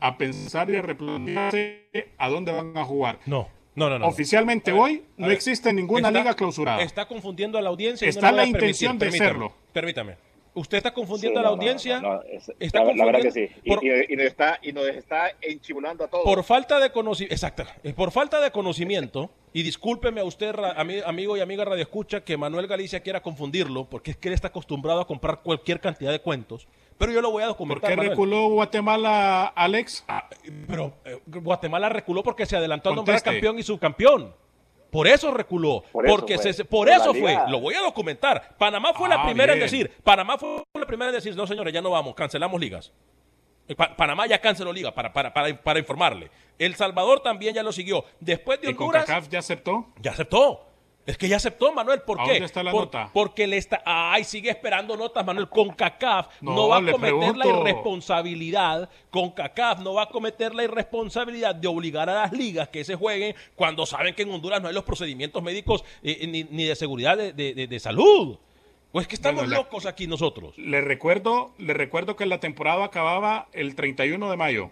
a 0.00 0.18
pensar 0.18 0.70
y 0.70 0.76
a 0.76 0.82
replantearse 0.82 1.88
a 2.18 2.28
dónde 2.28 2.52
van 2.52 2.76
a 2.76 2.84
jugar. 2.84 3.18
No, 3.26 3.48
no, 3.74 3.88
no. 3.90 3.98
no. 3.98 4.06
Oficialmente 4.06 4.72
hoy 4.72 5.04
no 5.16 5.26
A 5.26 5.28
ver, 5.28 5.36
existe 5.36 5.72
ninguna 5.72 6.08
está- 6.08 6.18
liga 6.20 6.34
clausurada. 6.34 6.82
Está 6.82 7.06
confundiendo 7.06 7.58
a 7.58 7.62
la 7.62 7.68
audiencia. 7.70 8.06
y 8.06 8.08
Está 8.10 8.30
no 8.30 8.36
la 8.36 8.42
a 8.42 8.44
permitir. 8.46 8.60
intención 8.62 8.98
de 8.98 9.06
Permítame, 9.06 9.28
serlo. 9.30 9.52
Permítame. 9.72 10.16
Usted 10.54 10.78
está 10.78 10.88
Sí, 10.88 10.94
confundiendo 10.94 11.38
a 11.40 11.42
la 11.42 11.48
audiencia. 11.50 12.00
no, 12.00 12.14
no, 12.14 12.22
es- 12.22 12.50
está 12.58 12.82
la, 12.82 12.94
la 12.94 13.04
verdad 13.04 13.20
que 13.20 13.30
sí. 13.30 13.46
Y, 13.62 13.68
por- 13.68 13.84
y- 13.84 13.90
y 14.08 14.16
nos 14.16 14.24
está, 14.24 14.58
y 14.62 14.72
nos 14.72 14.86
está 14.86 15.30
enchibulando 15.42 16.04
a 16.04 16.08
todos. 16.08 16.24
Por 16.24 16.42
falta 16.44 16.80
de 16.80 16.90
conocimiento, 16.92 17.34
exacto, 17.34 17.64
eh, 17.84 17.92
por 17.92 18.10
falta 18.10 18.40
de 18.40 18.50
conocimiento, 18.50 19.30
y 19.52 19.62
discúlpeme 19.64 20.22
a 20.22 20.24
usted, 20.24 20.52
ra- 20.54 20.74
ami- 20.78 21.02
amigo 21.04 21.36
y 21.36 21.40
amiga 21.40 21.62
Radio 21.66 21.82
Escucha, 21.82 22.24
que 22.24 22.38
Manuel 22.38 22.66
Galicia 22.68 23.00
quiera 23.00 23.20
confundirlo, 23.20 23.84
porque 23.90 24.12
es 24.12 24.16
que 24.16 24.28
él 24.28 24.34
está 24.34 24.48
acostumbrado 24.48 25.00
a 25.02 25.06
comprar 25.06 25.42
cualquier 25.42 25.78
cantidad 25.80 26.10
de 26.10 26.20
cuentos, 26.20 26.66
pero 26.98 27.12
yo 27.12 27.20
lo 27.20 27.30
voy 27.30 27.42
a 27.42 27.46
¿Por 27.46 27.54
documentar. 27.54 27.90
qué 27.90 27.96
Manuel. 27.96 28.10
reculó 28.10 28.48
Guatemala, 28.48 29.46
Alex? 29.54 30.04
Pero 30.66 30.94
eh, 31.04 31.20
Guatemala 31.26 31.88
reculó 31.88 32.22
porque 32.22 32.46
se 32.46 32.56
adelantó 32.56 32.90
a 32.90 32.94
nombrar 32.94 33.16
Conteste. 33.16 33.30
campeón 33.32 33.58
y 33.58 33.62
subcampeón. 33.62 34.34
Por 34.90 35.08
eso 35.08 35.30
reculó. 35.32 35.82
Por 35.92 36.06
eso 36.06 36.16
porque 36.16 36.38
fue. 36.38 36.52
se- 36.52 36.64
por 36.64 36.86
Por 36.86 36.88
la 36.88 36.96
eso 36.96 37.12
fue. 37.12 37.30
liga. 37.32 37.48
Lo 37.48 37.60
voy 37.60 37.74
a 37.74 37.80
documentar. 37.80 38.56
Panamá 38.56 38.94
fue 38.94 39.08
la 39.08 39.16
Ah, 39.16 39.24
primera 39.24 39.52
en 39.52 39.60
decir. 39.60 39.90
Panamá 40.02 40.38
fue 40.38 40.62
la 40.74 40.86
primera 40.86 41.10
en 41.10 41.14
decir, 41.16 41.34
no 41.36 41.46
señores, 41.46 41.74
ya 41.74 41.82
no 41.82 41.90
vamos, 41.90 42.14
cancelamos 42.14 42.58
ligas. 42.60 42.92
Eh, 43.68 43.74
Pa- 43.74 43.96
Panamá 43.96 44.26
ya 44.26 44.40
canceló 44.40 44.72
liga 44.72 44.94
para, 44.94 45.12
para, 45.12 45.34
para, 45.34 45.60
para 45.60 45.78
informarle. 45.80 46.30
El 46.58 46.76
Salvador 46.76 47.20
también 47.20 47.52
ya 47.54 47.62
lo 47.64 47.72
siguió. 47.72 48.04
Después 48.20 48.60
de 48.60 48.70
¿Y 48.70 48.74
con 48.74 48.86
Honduras, 48.86 49.04
CACAF 49.06 49.28
ya 49.28 49.40
aceptó? 49.40 49.86
ya 50.00 50.12
aceptó. 50.12 50.65
Es 51.06 51.16
que 51.16 51.28
ya 51.28 51.36
aceptó, 51.36 51.72
Manuel. 51.72 52.02
¿Por 52.02 52.20
¿A 52.20 52.24
qué? 52.24 52.30
dónde 52.32 52.46
está 52.46 52.62
la 52.64 52.72
Por- 52.72 52.86
nota? 52.86 53.10
Porque 53.12 53.46
le 53.46 53.56
está. 53.58 53.80
Ay, 53.86 54.24
sigue 54.24 54.50
esperando 54.50 54.96
notas, 54.96 55.24
Manuel. 55.24 55.48
Con 55.48 55.70
CACAF 55.70 56.26
no, 56.40 56.52
No, 56.54 56.68
va 56.68 56.78
a 56.78 56.90
cometer 56.92 57.36
la 57.36 57.46
irresponsabilidad. 57.46 58.90
Con 59.10 59.30
CACAF 59.30 59.80
no 59.80 59.94
va 59.94 60.02
a 60.02 60.08
cometer 60.08 60.54
la 60.54 60.64
irresponsabilidad 60.64 61.54
de 61.54 61.68
obligar 61.68 62.10
a 62.10 62.14
las 62.22 62.32
ligas 62.32 62.68
que 62.68 62.84
se 62.84 62.96
jueguen 62.96 63.34
cuando 63.54 63.86
saben 63.86 64.14
que 64.14 64.22
en 64.22 64.30
Honduras 64.32 64.60
no 64.60 64.68
hay 64.68 64.74
los 64.74 64.84
procedimientos 64.84 65.42
médicos 65.42 65.84
eh, 66.02 66.26
ni, 66.26 66.44
ni 66.44 66.64
de 66.64 66.74
seguridad 66.76 67.16
de, 67.16 67.32
de- 67.32 67.54
de- 67.54 67.66
de 67.66 67.78
salud. 67.80 68.38
Pues 68.92 69.06
que 69.06 69.14
estamos 69.14 69.42
Bueno, 69.42 69.50
la- 69.52 69.56
locos 69.58 69.86
aquí 69.86 70.06
nosotros. 70.06 70.56
Le 70.58 70.80
recuerdo, 70.80 71.52
le 71.58 71.74
recuerdo 71.74 72.16
que 72.16 72.26
la 72.26 72.40
temporada 72.40 72.84
acababa 72.84 73.46
el 73.52 73.74
31 73.74 74.30
de 74.30 74.36
mayo. 74.36 74.70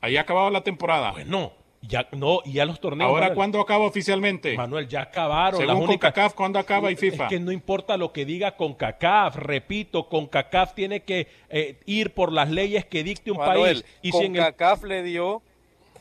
Ahí 0.00 0.16
acababa 0.16 0.50
la 0.50 0.62
temporada. 0.62 1.10
Bueno, 1.12 1.52
ya 1.82 2.08
no, 2.12 2.40
y 2.44 2.52
ya 2.54 2.64
los 2.64 2.80
torneos. 2.80 3.08
Ahora, 3.08 3.20
Manuel, 3.26 3.36
¿cuándo 3.36 3.60
acaba 3.60 3.84
oficialmente? 3.84 4.56
Manuel, 4.56 4.88
ya 4.88 5.02
acabaron. 5.02 5.60
Según 5.60 5.74
las 5.74 5.82
únicas- 5.84 6.12
CONCACAF, 6.12 6.34
¿cuándo 6.34 6.58
acaba 6.58 6.90
y 6.90 6.96
FIFA? 6.96 7.24
Es 7.24 7.28
que 7.30 7.40
no 7.40 7.52
importa 7.52 7.96
lo 7.96 8.12
que 8.12 8.24
diga 8.24 8.56
CONCACAF, 8.56 9.36
repito, 9.36 10.08
CONCACAF 10.08 10.74
tiene 10.74 11.00
que 11.04 11.28
eh, 11.50 11.78
ir 11.86 12.12
por 12.14 12.32
las 12.32 12.50
leyes 12.50 12.84
que 12.84 13.02
dicte 13.04 13.30
un 13.30 13.38
Manuel, 13.38 13.82
país. 13.82 13.84
Y 14.02 14.12
si 14.12 14.24
en 14.24 14.36
el- 14.36 14.42
CONCACAF 14.42 14.84
le 14.84 15.02
dio 15.02 15.42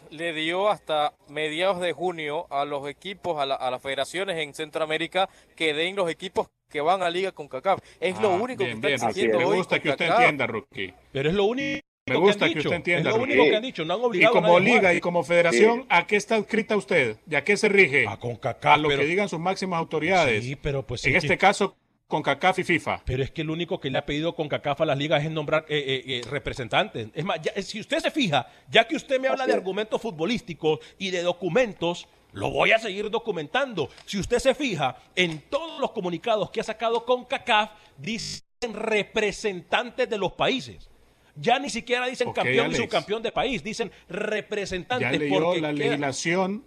le 0.09 0.31
dio 0.31 0.69
hasta 0.69 1.13
mediados 1.27 1.81
de 1.81 1.91
junio 1.91 2.47
a 2.49 2.63
los 2.63 2.87
equipos, 2.87 3.37
a, 3.41 3.45
la- 3.45 3.55
a 3.55 3.69
las 3.69 3.81
federaciones 3.81 4.37
en 4.37 4.53
Centroamérica 4.53 5.27
que 5.57 5.73
den 5.73 5.97
los 5.97 6.09
equipos 6.09 6.47
que 6.69 6.79
van 6.79 7.03
a 7.03 7.09
Liga 7.09 7.33
con 7.33 7.49
CACAF. 7.49 7.79
Es 7.99 8.17
lo 8.21 8.29
Ah, 8.31 8.35
único 8.35 8.63
bien, 8.63 8.79
que 8.79 8.87
bien, 8.87 8.93
está 8.95 9.07
exigiendo 9.09 9.37
Me 9.39 9.43
hoy 9.45 9.57
gusta 9.57 9.79
que 9.81 9.89
usted 9.89 10.09
entienda, 10.09 10.47
Rookie. 10.47 10.93
Pero 11.11 11.27
es 11.29 11.35
lo 11.35 11.43
único 11.43 11.81
Me 12.07 12.15
gusta 12.15 12.49
que 12.49 12.59
usted 12.59 12.71
entienda, 12.71 13.09
Es 13.09 13.15
lo 13.15 13.19
Rookie. 13.21 13.33
único 13.33 13.49
que 13.49 13.55
han 13.57 13.61
dicho. 13.63 13.85
No 13.85 13.93
han 13.95 14.15
Y 14.15 14.23
a 14.23 14.29
como 14.29 14.59
nadie 14.59 14.73
liga 14.75 14.93
y 14.93 14.99
como 14.99 15.23
federación, 15.23 15.85
¿a 15.89 16.07
qué 16.07 16.15
está 16.15 16.37
inscrita 16.37 16.75
usted? 16.77 17.17
¿Y 17.29 17.35
a 17.35 17.43
qué 17.43 17.57
se 17.57 17.69
rige? 17.69 18.07
A 18.07 18.17
CONCACAF. 18.17 18.73
A 18.73 18.77
lo 18.77 18.87
pero- 18.89 19.01
que 19.01 19.05
digan 19.07 19.29
sus 19.29 19.39
máximas 19.39 19.77
autoridades. 19.79 20.43
Sí, 20.43 20.55
pero 20.55 20.85
pues 20.85 21.03
en 21.05 21.11
sí, 21.11 21.17
este 21.17 21.37
caso, 21.37 21.75
con 22.07 22.23
CACAF 22.23 22.59
y 22.59 22.63
FIFA. 22.63 23.01
Pero 23.05 23.21
es 23.23 23.31
que 23.31 23.41
el 23.41 23.49
único 23.49 23.79
que 23.81 23.89
le 23.89 23.97
ha 23.97 24.05
pedido 24.05 24.33
CONCACAF 24.35 24.79
a 24.81 24.85
las 24.85 24.97
ligas 24.97 25.23
es 25.25 25.29
nombrar 25.31 25.65
eh, 25.67 25.77
eh, 25.77 26.03
eh, 26.07 26.21
representantes. 26.29 27.09
Es 27.13 27.25
más, 27.25 27.41
ya- 27.41 27.61
si 27.61 27.79
usted 27.81 27.99
se 27.99 28.11
fija, 28.11 28.47
ya 28.69 28.87
que 28.87 28.95
usted 28.95 29.19
me 29.19 29.27
habla 29.27 29.45
de 29.45 29.53
argumentos 29.53 30.01
futbolísticos 30.01 30.79
y 30.97 31.09
de 31.09 31.21
documentos, 31.23 32.07
lo 32.31 32.49
voy 32.51 32.71
a 32.71 32.79
seguir 32.79 33.09
documentando. 33.09 33.89
Si 34.05 34.17
usted 34.19 34.39
se 34.39 34.55
fija, 34.55 34.95
en 35.15 35.41
todos 35.49 35.81
los 35.81 35.91
comunicados 35.91 36.49
que 36.51 36.61
ha 36.61 36.63
sacado 36.63 37.03
CONCACAF, 37.03 37.71
dicen 37.97 38.41
representantes 38.73 40.09
de 40.09 40.17
los 40.17 40.31
países. 40.33 40.89
Ya 41.39 41.59
ni 41.59 41.69
siquiera 41.69 42.07
dicen 42.07 42.31
campeón 42.33 42.71
y 42.71 42.75
subcampeón 42.75 43.21
de 43.23 43.31
país, 43.31 43.63
dicen 43.63 43.91
representantes. 44.09 45.11
Ya 45.11 45.17
leyó 45.17 45.39
porque 45.39 45.61
la 45.61 45.73
queda- 45.73 45.85
legislación. 45.85 46.63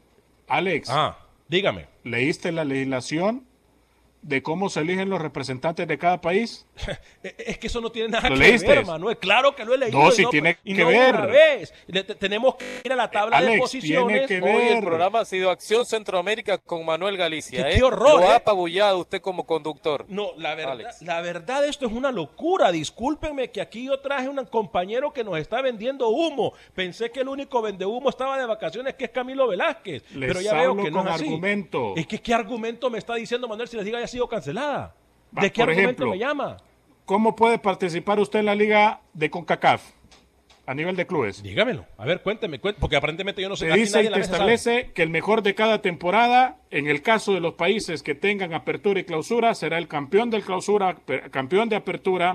Alex, 0.49 0.89
Ah, 0.91 1.19
dígame. 1.49 1.87
¿leíste 2.05 2.53
la 2.53 2.65
legislación 2.65 3.45
de 4.23 4.43
cómo 4.43 4.69
se 4.69 4.81
eligen 4.81 5.09
los 5.09 5.21
representantes 5.21 5.87
de 5.89 5.99
cada 5.99 6.21
país? 6.21 6.67
Eh, 7.23 7.35
Es 7.49 7.59
que 7.59 7.67
eso 7.67 7.83
no 7.83 7.91
tiene 7.93 8.09
nada 8.09 8.31
¿Lo 8.31 8.35
que 8.37 8.41
leíste? 8.41 8.67
ver, 8.67 8.87
Manuel. 8.87 9.19
Claro 9.19 9.55
que 9.55 9.63
lo 9.67 9.75
he 9.75 9.79
leído. 9.79 9.99
No, 9.99 10.09
y 10.09 10.13
sí 10.13 10.25
tiene 10.31 10.57
y 10.65 10.75
que 10.75 10.81
no 10.83 10.89
ver. 10.89 11.15
Una 11.15 11.27
vez. 11.27 11.75
Le- 11.87 12.03
te- 12.03 12.15
tenemos 12.15 12.55
que 12.55 12.81
ir 12.83 12.91
a 12.93 12.97
la 12.97 13.11
tabla 13.11 13.39
de 13.43 13.47
Alex, 13.49 13.61
posiciones. 13.61 14.27
tiene 14.27 14.43
que 14.43 14.51
Hoy 14.57 14.69
el 14.79 14.83
programa 14.83 15.21
ha 15.21 15.25
sido 15.27 15.51
Acción 15.51 15.85
Centroamérica 15.85 16.57
con 16.57 16.87
Manuel 16.87 17.19
Galicia. 17.19 17.65
Qué- 17.65 17.73
¿eh? 17.73 17.77
qué 17.77 17.83
horror, 17.83 18.21
Lo 18.21 18.23
¿eh? 18.23 18.29
ha 18.29 18.37
apabullado 18.37 18.99
usted 19.01 19.21
como 19.21 19.45
conductor. 19.45 20.07
No, 20.09 20.29
la 20.39 20.55
verdad, 20.55 20.73
Alex. 20.73 21.03
la 21.03 21.21
verdad 21.21 21.67
esto 21.67 21.85
es 21.87 21.93
una 21.93 22.11
locura. 22.11 22.73
Discúlpenme 22.73 23.51
que 23.51 23.61
aquí 23.61 23.85
yo 23.85 24.01
traje 24.01 24.27
un 24.31 24.43
compañero 24.47 25.13
que 25.13 25.23
nos 25.23 25.37
está 25.39 25.61
vendiendo 25.61 26.09
humo. 26.09 26.55
Pensé 26.75 27.11
que 27.11 27.21
el 27.21 27.29
único 27.29 27.61
vende 27.61 27.85
humo 27.85 28.09
estaba 28.09 28.39
de 28.39 28.47
vacaciones, 28.47 28.95
que 28.95 29.05
es 29.05 29.11
Camilo 29.11 29.47
Velázquez. 29.47 30.03
Les 30.15 30.29
pero 30.29 30.41
ya 30.41 30.55
veo 30.55 30.75
que 30.77 30.91
no 30.91 31.03
es 31.03 31.07
así. 31.09 31.25
argumento. 31.25 31.93
Es 31.97 32.07
que 32.07 32.19
qué 32.19 32.33
argumento 32.33 32.89
me 32.89 32.97
está 32.99 33.15
diciendo 33.17 33.47
Manuel 33.47 33.69
si 33.69 33.77
la 33.77 33.83
liga 33.83 33.99
haya 33.99 34.07
sido 34.11 34.29
cancelada. 34.29 34.95
Va, 35.37 35.43
¿De 35.43 35.53
qué 35.53 35.63
por 35.63 35.71
argumento 35.71 36.03
ejemplo, 36.03 36.11
me 36.11 36.19
llama? 36.19 36.57
¿Cómo 37.05 37.35
puede 37.35 37.59
participar 37.59 38.19
usted 38.21 38.41
en 38.41 38.47
la 38.47 38.55
liga 38.55 39.01
de 39.15 39.31
CONCACAF 39.31 39.83
a 40.67 40.75
nivel 40.75 40.95
de 40.97 41.07
clubes? 41.07 41.43
Dígamelo. 41.43 41.85
A 41.99 42.05
ver, 42.05 42.23
cuénteme, 42.23 42.61
cuénteme, 42.61 42.81
porque 42.81 42.97
aparentemente 42.97 43.43
yo 43.43 43.49
no 43.49 43.57
sé. 43.57 43.67
Se 43.67 43.73
aquí 43.73 43.81
dice 43.81 44.03
y 44.03 44.07
te 44.07 44.11
sabe. 44.11 44.21
establece 44.21 44.91
que 44.95 45.03
el 45.03 45.11
mejor 45.11 45.43
de 45.43 45.55
cada 45.55 45.83
temporada, 45.83 46.59
en 46.71 46.87
el 46.87 47.03
caso 47.03 47.33
de 47.33 47.41
los 47.41 47.55
países 47.55 48.03
que 48.03 48.15
tengan 48.15 48.55
apertura 48.55 49.01
y 49.01 49.05
clausura, 49.05 49.55
será 49.55 49.79
el 49.79 49.89
campeón 49.89 50.31
del 50.31 50.43
clausura, 50.43 50.97
campeón 51.31 51.69
de 51.69 51.77
apertura. 51.77 52.35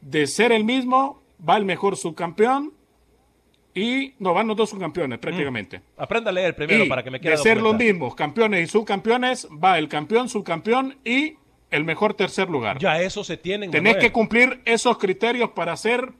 De 0.00 0.26
ser 0.26 0.52
el 0.52 0.64
mismo, 0.64 1.22
va 1.48 1.56
el 1.56 1.64
mejor 1.64 1.96
subcampeón 1.96 2.72
y 3.74 4.14
no 4.20 4.32
van 4.34 4.46
los 4.46 4.56
dos 4.56 4.70
subcampeones 4.70 5.18
prácticamente. 5.18 5.80
Aprenda 5.96 6.30
a 6.30 6.32
leer 6.32 6.54
primero 6.54 6.84
y 6.84 6.88
para 6.88 7.02
que 7.02 7.10
me 7.10 7.18
quiera 7.20 7.36
de 7.36 7.42
ser 7.42 7.60
los 7.60 7.74
mismos 7.74 8.14
campeones 8.14 8.62
y 8.62 8.66
subcampeones, 8.70 9.48
va 9.62 9.78
el 9.78 9.88
campeón, 9.88 10.28
subcampeón 10.28 10.96
y 11.04 11.34
el 11.70 11.84
mejor 11.84 12.14
tercer 12.14 12.48
lugar. 12.48 12.78
Ya 12.78 13.00
eso 13.00 13.24
se 13.24 13.36
tienen. 13.36 13.70
Tenés 13.72 13.94
Manuel. 13.94 14.06
que 14.06 14.12
cumplir 14.12 14.60
esos 14.64 14.96
criterios 14.98 15.50
para 15.50 15.76
ser 15.76 16.12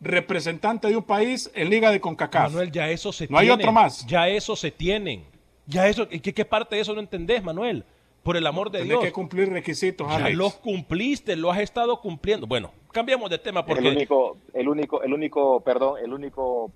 representante 0.00 0.88
de 0.88 0.96
un 0.96 1.02
país 1.02 1.50
en 1.54 1.70
Liga 1.70 1.90
de 1.90 2.00
CONCACAF. 2.00 2.50
Manuel, 2.52 2.70
ya 2.70 2.88
eso 2.90 3.12
se 3.12 3.26
No 3.28 3.38
hay 3.38 3.46
tienen. 3.46 3.60
otro 3.60 3.72
más. 3.72 4.06
Ya 4.06 4.28
eso 4.28 4.56
se 4.56 4.70
tienen. 4.70 5.24
Ya 5.66 5.86
eso, 5.88 6.08
¿y 6.10 6.20
¿qué, 6.20 6.32
qué 6.34 6.44
parte 6.44 6.76
de 6.76 6.82
eso 6.82 6.94
no 6.94 7.00
entendés, 7.00 7.42
Manuel? 7.42 7.84
Por 8.22 8.36
el 8.36 8.46
amor 8.46 8.70
de 8.70 8.78
Tenés 8.80 8.88
Dios. 8.90 9.04
que 9.04 9.12
cumplir 9.12 9.48
requisitos, 9.50 10.06
Ya 10.08 10.16
Alex. 10.16 10.36
los 10.36 10.54
cumpliste, 10.56 11.36
lo 11.36 11.50
has 11.50 11.60
estado 11.60 12.00
cumpliendo. 12.00 12.46
Bueno, 12.46 12.72
cambiamos 12.92 13.30
de 13.30 13.38
tema 13.38 13.64
porque 13.64 13.88
El 13.88 13.96
único, 13.96 14.36
el 14.52 14.68
único, 14.68 15.02
el 15.02 15.14
único, 15.14 15.60
perdón, 15.60 15.94
el 16.04 16.12
único 16.12 16.70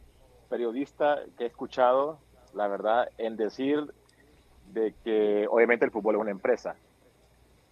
periodista 0.54 1.18
que 1.36 1.42
he 1.42 1.46
escuchado, 1.48 2.20
la 2.54 2.68
verdad, 2.68 3.08
en 3.18 3.36
decir 3.36 3.92
de 4.72 4.94
que 5.02 5.48
obviamente 5.50 5.84
el 5.84 5.90
fútbol 5.90 6.14
es 6.14 6.20
una 6.20 6.30
empresa, 6.30 6.76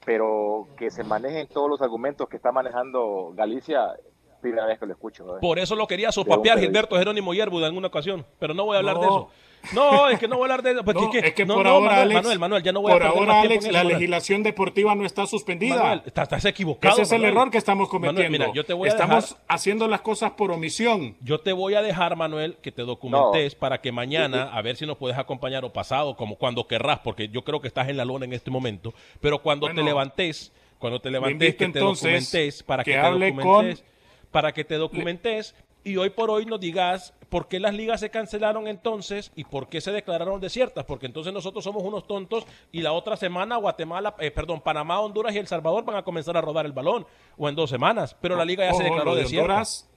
pero 0.05 0.67
que 0.77 0.91
se 0.91 1.05
manejen 1.05 1.47
todos 1.47 1.71
los 1.71 1.81
argumentos 1.81 2.29
que 2.29 2.35
está 2.35 2.51
manejando 2.51 3.35
Galicia, 3.37 3.95
primera 4.43 4.67
vez 4.67 4.79
que 4.79 4.85
lo 4.87 4.93
escucho. 4.93 5.37
¿eh? 5.37 5.39
por 5.41 5.59
eso 5.59 5.75
lo 5.75 5.87
quería 5.87 6.13
sopapear. 6.13 6.59
Gilberto 6.61 6.99
Jerónimo 6.99 7.33
Yerbuda 7.33 7.69
en 7.69 7.77
una 7.77 7.87
ocasión, 7.87 8.27
pero 8.39 8.53
no 8.53 8.65
voy 8.67 8.77
a 8.77 8.81
hablar 8.81 8.99
de 8.99 9.07
eso. 9.07 9.31
No, 9.75 10.09
es 10.09 10.19
que 10.19 10.27
no 10.27 10.39
voy 10.39 10.43
a 10.51 10.55
hablar 10.55 10.63
de 10.65 10.73
eso. 10.73 10.85
porque 10.85 11.01
No, 11.21 11.27
es 11.29 11.35
que 11.35 11.47
no, 11.47 11.55
por 11.55 11.65
no, 11.65 11.71
ahora, 11.71 11.87
Manuel, 11.91 12.03
Alex, 12.03 12.15
Manuel, 12.17 12.39
Manuel, 12.41 12.63
ya 12.65 12.73
no 12.73 12.81
voy 12.83 12.91
a 12.91 12.95
por 12.95 13.03
perder 13.03 13.19
ahora, 13.19 13.41
Alex, 13.43 13.65
la 13.67 13.73
Manuel. 13.79 13.95
legislación 13.95 14.43
deportiva 14.43 14.95
no 14.97 15.07
está 15.07 15.25
suspendida. 15.25 15.77
Manuel, 15.77 16.03
estás, 16.05 16.25
estás 16.25 16.45
equivocado. 16.47 16.95
Ese 16.95 17.03
es 17.03 17.13
el 17.13 17.25
error 17.25 17.49
que 17.49 17.59
estamos 17.59 17.87
Manuel, 17.93 18.11
cometiendo. 18.15 18.39
mira, 18.47 18.53
yo 18.53 18.65
te 18.65 18.73
voy 18.73 18.89
a 18.89 18.91
estamos 18.93 19.31
dejar- 19.31 19.45
haciendo 19.47 19.87
las 19.87 20.01
cosas 20.01 20.33
por 20.33 20.51
omisión. 20.51 21.15
Yo 21.21 21.39
te 21.39 21.53
voy 21.53 21.75
a 21.75 21.83
dejar, 21.83 22.17
Manuel, 22.17 22.57
que 22.61 22.73
te 22.73 22.83
documentes 22.83 23.55
para 23.55 23.81
que 23.81 23.93
mañana, 23.93 24.51
a 24.53 24.61
ver 24.63 24.75
si 24.77 24.85
nos 24.85 24.97
puedes 24.99 25.17
acompañar 25.17 25.65
o 25.65 25.73
pasado, 25.73 26.17
como 26.17 26.35
cuando 26.35 26.67
querrás, 26.67 26.99
porque 26.99 27.29
yo 27.29 27.45
creo 27.45 27.61
que 27.61 27.69
estás 27.69 27.89
en 27.89 27.97
la 27.97 28.05
lona 28.05 28.25
en 28.25 28.33
este 28.33 28.51
momento, 28.51 28.93
pero 29.21 29.43
cuando 29.43 29.69
te 29.73 29.81
levantes, 29.81 30.51
cuando 30.81 31.01
te 31.01 31.09
levantes, 31.09 31.55
que 31.55 31.59
te 31.59 31.65
entonces 31.79 32.03
documentes, 32.33 32.63
para 32.65 32.83
que, 32.83 32.91
que 32.91 32.97
te 32.99 33.07
hable 33.07 33.31
documentes, 33.31 33.85
para 34.33 34.53
que 34.53 34.65
te 34.65 34.75
documentes 34.75 35.55
y 35.85 35.97
hoy 35.97 36.11
por 36.11 36.31
hoy 36.31 36.47
nos 36.47 36.61
digas 36.61 37.15
por 37.29 37.49
qué 37.49 37.59
las 37.59 37.75
ligas 37.75 38.01
se 38.01 38.11
cancelaron 38.11 38.69
entonces 38.69 39.33
y 39.35 39.45
por 39.45 39.69
qué 39.69 39.81
se 39.81 39.91
declararon 39.93 40.41
desiertas, 40.41 40.85
porque 40.85 41.07
entonces 41.07 41.33
nosotros 41.33 41.65
somos 41.65 41.83
unos 41.83 42.07
tontos 42.07 42.47
y 42.73 42.83
la 42.83 42.93
otra 42.93 43.17
semana 43.17 43.57
Guatemala, 43.57 44.15
eh, 44.19 44.31
perdón, 44.31 44.61
Panamá, 44.61 45.01
Honduras 45.01 45.35
y 45.35 45.39
El 45.39 45.47
Salvador 45.47 45.85
van 45.85 45.97
a 45.97 46.03
comenzar 46.03 46.37
a 46.37 46.41
rodar 46.41 46.67
el 46.67 46.73
balón, 46.73 47.07
o 47.37 47.49
en 47.49 47.55
dos 47.55 47.71
semanas, 47.71 48.17
pero 48.21 48.37
la 48.37 48.45
liga 48.45 48.65
ya 48.71 48.75
se 48.75 48.85
declaró 48.85 49.15
de 49.15 49.23
desierta. 49.23 49.45
Honduras, 49.45 49.89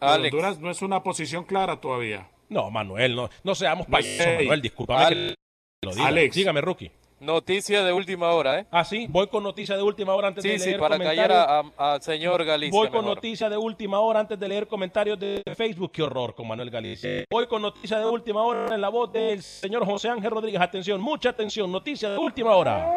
Alex. 0.00 0.60
No 0.60 0.70
es 0.70 0.82
una 0.82 1.02
posición 1.02 1.44
clara 1.44 1.80
todavía. 1.80 2.28
No, 2.48 2.70
Manuel, 2.70 3.14
no, 3.16 3.28
no 3.42 3.54
seamos 3.54 3.86
payasos, 3.86 4.34
Manuel, 4.38 4.62
discúlpame 4.62 5.08
que 5.08 5.14
Al- 5.14 5.34
lo 5.82 5.94
diga. 5.94 6.06
Alex. 6.06 6.34
Dígame, 6.36 6.60
Rookie. 6.60 6.90
Noticia 7.20 7.82
de 7.82 7.92
última 7.92 8.30
hora, 8.30 8.60
¿eh? 8.60 8.66
Ah, 8.70 8.84
sí, 8.84 9.06
voy 9.10 9.26
con 9.26 9.42
noticia 9.42 9.76
de 9.76 9.82
última 9.82 10.14
hora 10.14 10.28
antes 10.28 10.42
Sí, 10.42 10.50
de 10.50 10.58
sí, 10.60 10.66
leer 10.66 10.80
para 10.80 10.98
comentarios. 10.98 11.72
al 11.76 12.00
señor 12.02 12.44
Galicia. 12.44 12.78
Voy 12.78 12.88
con 12.90 13.00
mejor. 13.00 13.16
noticia 13.16 13.48
de 13.50 13.56
última 13.56 13.98
hora 13.98 14.20
antes 14.20 14.38
de 14.38 14.46
leer 14.48 14.68
comentarios 14.68 15.18
de 15.18 15.42
Facebook. 15.56 15.90
Qué 15.90 16.04
horror 16.04 16.32
con 16.36 16.46
Manuel 16.46 16.70
Galicia. 16.70 17.24
Voy 17.28 17.48
con 17.48 17.62
noticia 17.62 17.98
de 17.98 18.06
última 18.06 18.42
hora 18.42 18.72
en 18.72 18.80
la 18.80 18.88
voz 18.88 19.12
del 19.12 19.42
señor 19.42 19.84
José 19.84 20.08
Ángel 20.10 20.30
Rodríguez. 20.30 20.60
Atención, 20.60 21.00
mucha 21.00 21.30
atención. 21.30 21.72
Noticia 21.72 22.08
de 22.10 22.18
última 22.18 22.54
hora. 22.54 22.88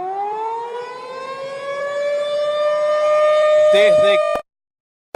Desde 3.74 4.18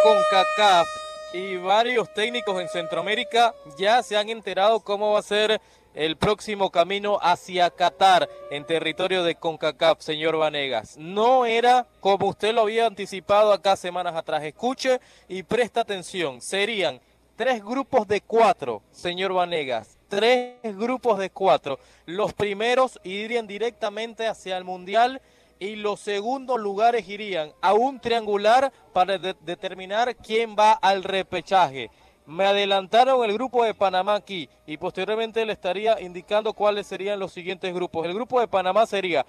CONCACAF 0.01 0.87
y 1.33 1.57
varios 1.57 2.11
técnicos 2.13 2.59
en 2.59 2.69
Centroamérica 2.69 3.53
ya 3.77 4.01
se 4.01 4.17
han 4.17 4.29
enterado 4.29 4.79
cómo 4.79 5.11
va 5.13 5.19
a 5.19 5.21
ser 5.21 5.59
el 5.95 6.17
próximo 6.17 6.69
camino 6.69 7.17
hacia 7.21 7.69
Qatar 7.69 8.29
en 8.51 8.65
territorio 8.65 9.23
de 9.23 9.35
CONCACAF, 9.35 10.01
señor 10.01 10.37
Vanegas. 10.37 10.97
No 10.97 11.45
era 11.45 11.87
como 12.01 12.27
usted 12.27 12.53
lo 12.53 12.61
había 12.61 12.85
anticipado 12.85 13.51
acá 13.53 13.75
semanas 13.75 14.15
atrás. 14.15 14.43
Escuche 14.43 14.99
y 15.27 15.43
presta 15.43 15.81
atención. 15.81 16.41
Serían 16.41 16.99
tres 17.35 17.63
grupos 17.63 18.07
de 18.07 18.21
cuatro, 18.21 18.81
señor 18.91 19.33
Vanegas. 19.33 19.97
Tres 20.09 20.55
grupos 20.63 21.17
de 21.17 21.29
cuatro. 21.29 21.79
Los 22.05 22.33
primeros 22.33 22.99
irían 23.03 23.47
directamente 23.47 24.27
hacia 24.27 24.57
el 24.57 24.63
Mundial 24.63 25.21
y 25.57 25.77
los 25.77 26.01
segundos 26.01 26.59
lugares 26.59 27.07
irían 27.07 27.53
a 27.61 27.73
un 27.73 27.99
triangular 28.01 28.71
para 28.93 29.17
de- 29.17 29.35
determinar 29.41 30.15
quién 30.17 30.55
va 30.59 30.73
al 30.73 31.03
repechaje. 31.03 31.89
Me 32.25 32.45
adelantaron 32.45 33.23
el 33.23 33.33
grupo 33.33 33.63
de 33.63 33.73
Panamá 33.73 34.15
aquí 34.15 34.49
y 34.65 34.77
posteriormente 34.77 35.45
le 35.45 35.53
estaría 35.53 36.01
indicando 36.01 36.53
cuáles 36.53 36.87
serían 36.87 37.19
los 37.19 37.31
siguientes 37.31 37.73
grupos. 37.73 38.05
El 38.05 38.15
grupo 38.15 38.39
de 38.39 38.47
Panamá 38.47 38.85
sería 38.87 39.25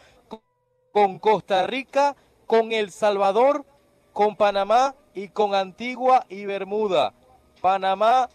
con 0.92 1.18
Costa 1.18 1.66
Rica, 1.66 2.16
con 2.46 2.72
El 2.72 2.90
Salvador, 2.90 3.66
con 4.14 4.34
Panamá 4.34 4.94
y 5.12 5.28
con 5.28 5.54
Antigua 5.54 6.24
y 6.30 6.46
Bermuda. 6.46 7.12
Panamá, 7.60 8.30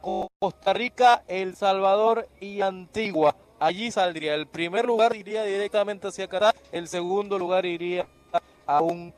Costa 0.00 0.72
Rica, 0.72 1.24
El 1.26 1.56
Salvador 1.56 2.28
y 2.38 2.60
Antigua. 2.60 3.34
Allí 3.58 3.90
saldría. 3.90 4.34
El 4.34 4.46
primer 4.46 4.84
lugar 4.84 5.16
iría 5.16 5.42
directamente 5.42 6.06
hacia 6.06 6.28
Qatar, 6.28 6.54
el 6.70 6.86
segundo 6.86 7.38
lugar 7.38 7.66
iría 7.66 8.06
a 8.66 8.82
un 8.82 9.12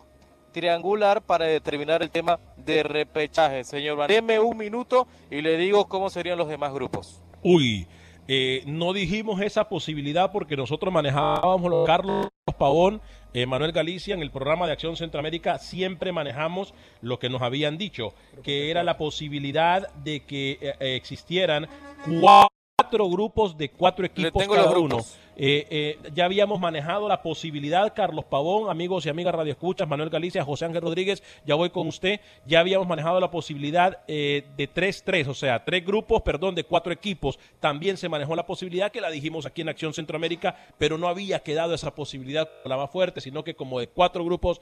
triangular 0.52 1.20
para 1.20 1.44
determinar 1.44 2.02
el 2.02 2.10
tema 2.10 2.38
de 2.68 2.82
repechaje. 2.82 3.64
Señor, 3.64 4.06
deme 4.06 4.38
un 4.38 4.56
minuto 4.56 5.08
y 5.30 5.40
le 5.40 5.56
digo 5.56 5.88
cómo 5.88 6.10
serían 6.10 6.38
los 6.38 6.48
demás 6.48 6.72
grupos. 6.72 7.22
Uy, 7.42 7.86
eh, 8.28 8.62
no 8.66 8.92
dijimos 8.92 9.40
esa 9.40 9.68
posibilidad 9.68 10.30
porque 10.30 10.56
nosotros 10.56 10.92
manejábamos 10.92 11.70
los 11.70 11.86
Carlos 11.86 12.28
Pavón, 12.58 13.00
eh, 13.32 13.46
Manuel 13.46 13.72
Galicia, 13.72 14.14
en 14.14 14.20
el 14.20 14.30
programa 14.30 14.66
de 14.66 14.72
Acción 14.72 14.96
Centroamérica 14.96 15.58
siempre 15.58 16.12
manejamos 16.12 16.74
lo 17.00 17.18
que 17.18 17.30
nos 17.30 17.40
habían 17.40 17.78
dicho, 17.78 18.12
que 18.42 18.70
era 18.70 18.82
la 18.82 18.98
posibilidad 18.98 19.88
de 19.94 20.20
que 20.20 20.58
eh, 20.60 20.74
existieran 20.96 21.68
cuatro 22.20 23.08
grupos 23.08 23.56
de 23.56 23.70
cuatro 23.70 24.04
equipos 24.04 24.46
cada 24.46 24.78
uno. 24.78 24.98
Eh, 25.40 25.66
eh, 25.70 25.98
ya 26.14 26.24
habíamos 26.24 26.58
manejado 26.58 27.08
la 27.08 27.22
posibilidad, 27.22 27.94
Carlos 27.94 28.24
Pavón, 28.24 28.70
amigos 28.70 29.06
y 29.06 29.08
amigas 29.08 29.32
Radio 29.32 29.52
Escuchas, 29.52 29.86
Manuel 29.86 30.10
Galicia, 30.10 30.44
José 30.44 30.64
Ángel 30.64 30.82
Rodríguez, 30.82 31.22
ya 31.46 31.54
voy 31.54 31.70
con 31.70 31.86
usted, 31.86 32.20
ya 32.44 32.58
habíamos 32.58 32.88
manejado 32.88 33.20
la 33.20 33.30
posibilidad 33.30 34.00
eh, 34.08 34.42
de 34.56 34.68
3-3, 34.68 35.28
o 35.28 35.34
sea, 35.34 35.64
tres 35.64 35.86
grupos, 35.86 36.22
perdón, 36.22 36.56
de 36.56 36.64
cuatro 36.64 36.92
equipos. 36.92 37.38
También 37.60 37.96
se 37.96 38.08
manejó 38.08 38.34
la 38.34 38.46
posibilidad 38.46 38.90
que 38.90 39.00
la 39.00 39.10
dijimos 39.10 39.46
aquí 39.46 39.60
en 39.60 39.68
Acción 39.68 39.94
Centroamérica, 39.94 40.56
pero 40.76 40.98
no 40.98 41.06
había 41.06 41.38
quedado 41.38 41.72
esa 41.72 41.94
posibilidad 41.94 42.48
la 42.64 42.76
más 42.76 42.90
fuerte, 42.90 43.20
sino 43.20 43.44
que 43.44 43.54
como 43.54 43.78
de 43.78 43.86
cuatro 43.86 44.24
grupos, 44.24 44.60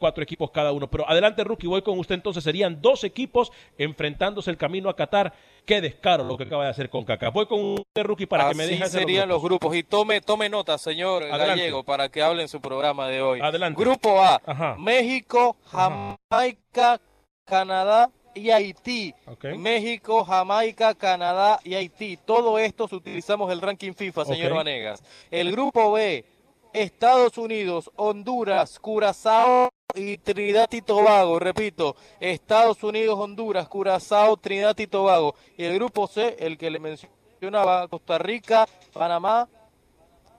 cuatro 0.00 0.24
equipos 0.24 0.50
cada 0.50 0.72
uno. 0.72 0.90
Pero 0.90 1.08
adelante, 1.08 1.44
Rookie, 1.44 1.68
voy 1.68 1.82
con 1.82 2.00
usted 2.00 2.16
entonces, 2.16 2.42
serían 2.42 2.82
dos 2.82 3.04
equipos 3.04 3.52
enfrentándose 3.78 4.50
el 4.50 4.56
camino 4.56 4.88
a 4.88 4.96
Qatar. 4.96 5.32
Qué 5.64 5.80
descaro 5.80 6.24
lo 6.24 6.36
que 6.36 6.44
acaba 6.44 6.64
de 6.64 6.70
hacer 6.70 6.88
con 6.88 7.04
Kaká. 7.04 7.30
Voy 7.30 7.46
con 7.46 7.60
usted, 7.60 8.04
Rookie, 8.04 8.26
para 8.26 8.48
que 8.48 8.54
me 8.54 8.66
deje 8.66 8.86
serían 8.86 9.28
los 9.28 9.42
grupos. 9.42 9.74
Y 9.74 9.82
tome, 9.82 10.15
tome 10.20 10.48
nota, 10.48 10.78
señor 10.78 11.26
Gallego, 11.26 11.84
para 11.84 12.08
que 12.08 12.22
hable 12.22 12.42
en 12.42 12.48
su 12.48 12.60
programa 12.60 13.08
de 13.08 13.22
hoy. 13.22 13.40
Adelante. 13.40 13.80
Grupo 13.80 14.22
A, 14.22 14.76
México, 14.78 15.56
Jamaica, 15.66 17.00
Canadá 17.44 18.10
y 18.34 18.50
Haití. 18.50 19.14
México, 19.56 20.24
Jamaica, 20.24 20.94
Canadá 20.94 21.58
y 21.64 21.74
Haití. 21.74 22.18
Todo 22.18 22.58
esto 22.58 22.88
utilizamos 22.90 23.50
el 23.50 23.60
ranking 23.60 23.94
FIFA, 23.94 24.24
señor 24.24 24.54
Vanegas. 24.54 25.02
El 25.30 25.50
grupo 25.52 25.92
B, 25.92 26.24
Estados 26.72 27.38
Unidos, 27.38 27.90
Honduras, 27.96 28.78
Curazao 28.78 29.70
y 29.94 30.18
Trinidad 30.18 30.70
y 30.72 30.82
Tobago. 30.82 31.38
Repito, 31.38 31.96
Estados 32.20 32.82
Unidos, 32.82 33.18
Honduras, 33.18 33.68
Curazao, 33.68 34.36
Trinidad 34.36 34.78
y 34.78 34.86
Tobago. 34.86 35.34
Y 35.56 35.64
el 35.64 35.74
grupo 35.74 36.06
C, 36.06 36.36
el 36.38 36.58
que 36.58 36.70
le 36.70 36.78
mencionaba, 36.78 37.88
Costa 37.88 38.18
Rica, 38.18 38.68
Panamá, 38.92 39.48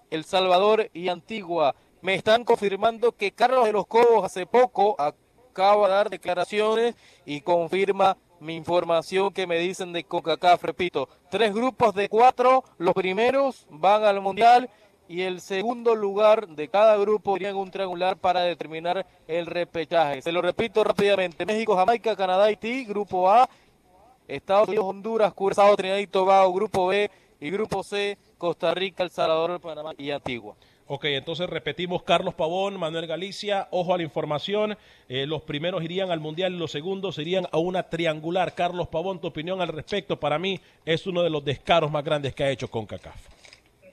El 0.10 0.24
Salvador 0.24 0.90
y 0.94 1.10
Antigua. 1.10 1.76
Me 2.02 2.16
están 2.16 2.44
confirmando 2.44 3.12
que 3.12 3.32
Carlos 3.32 3.66
de 3.66 3.74
los 3.74 3.88
Cobos 3.88 4.24
hace 4.24 4.46
poco 4.46 4.96
acaba 5.00 5.88
de 5.88 5.94
dar 5.94 6.10
declaraciones 6.10 6.96
y 7.26 7.42
confirma 7.42 8.18
mi 8.40 8.56
información 8.56 9.34
que 9.34 9.48
me 9.48 9.58
dicen 9.58 9.94
de 9.94 10.04
CONCACAF. 10.04 10.64
Repito, 10.64 11.10
tres 11.30 11.54
grupos 11.54 11.96
de 11.96 12.08
cuatro, 12.08 12.64
los 12.78 12.94
primeros 12.94 13.66
van 13.70 14.04
al 14.04 14.22
Mundial 14.22 14.70
y 15.08 15.22
el 15.22 15.42
segundo 15.42 15.96
lugar 15.96 16.48
de 16.50 16.68
cada 16.68 16.98
grupo 16.98 17.36
iría 17.36 17.50
en 17.50 17.56
un 17.56 17.72
triangular 17.72 18.18
para 18.18 18.42
determinar 18.42 19.06
el 19.28 19.46
repechaje. 19.46 20.22
Se 20.22 20.32
lo 20.32 20.42
repito 20.42 20.84
rápidamente. 20.84 21.46
México, 21.46 21.76
Jamaica, 21.76 22.16
Canadá, 22.16 22.46
Haití, 22.46 22.86
grupo 22.86 23.30
A, 23.30 23.50
Estados 24.28 24.68
Unidos, 24.68 24.86
Honduras, 24.86 25.34
Curazao, 25.34 25.76
Trinidad 25.76 26.00
y 26.00 26.08
Tobago, 26.08 26.54
grupo 26.54 26.88
B 26.88 27.10
y 27.40 27.50
grupo 27.50 27.84
C, 27.84 28.18
Costa 28.38 28.74
Rica, 28.74 29.04
El 29.04 29.10
Salvador, 29.10 29.60
Panamá 29.60 29.94
y 29.98 30.12
Antigua. 30.12 30.56
Ok, 30.90 31.04
entonces 31.06 31.50
repetimos 31.50 32.04
Carlos 32.04 32.34
Pavón, 32.34 32.80
Manuel 32.80 33.08
Galicia, 33.08 33.68
ojo 33.72 33.94
a 33.94 33.98
la 33.98 34.04
información, 34.04 34.78
eh, 35.10 35.26
los 35.26 35.42
primeros 35.42 35.84
irían 35.84 36.12
al 36.12 36.22
Mundial 36.22 36.54
y 36.54 36.58
los 36.58 36.72
segundos 36.72 37.18
irían 37.18 37.46
a 37.52 37.58
una 37.58 37.84
triangular. 37.84 38.56
Carlos 38.56 38.88
Pavón, 38.88 39.20
tu 39.20 39.28
opinión 39.28 39.60
al 39.60 39.68
respecto, 39.68 40.18
para 40.18 40.40
mí 40.40 40.62
es 40.86 41.06
uno 41.06 41.24
de 41.24 41.30
los 41.30 41.44
descaros 41.44 41.92
más 41.92 42.06
grandes 42.06 42.34
que 42.34 42.46
ha 42.46 42.52
hecho 42.52 42.70
con 42.70 42.86
CACAF. 42.86 43.16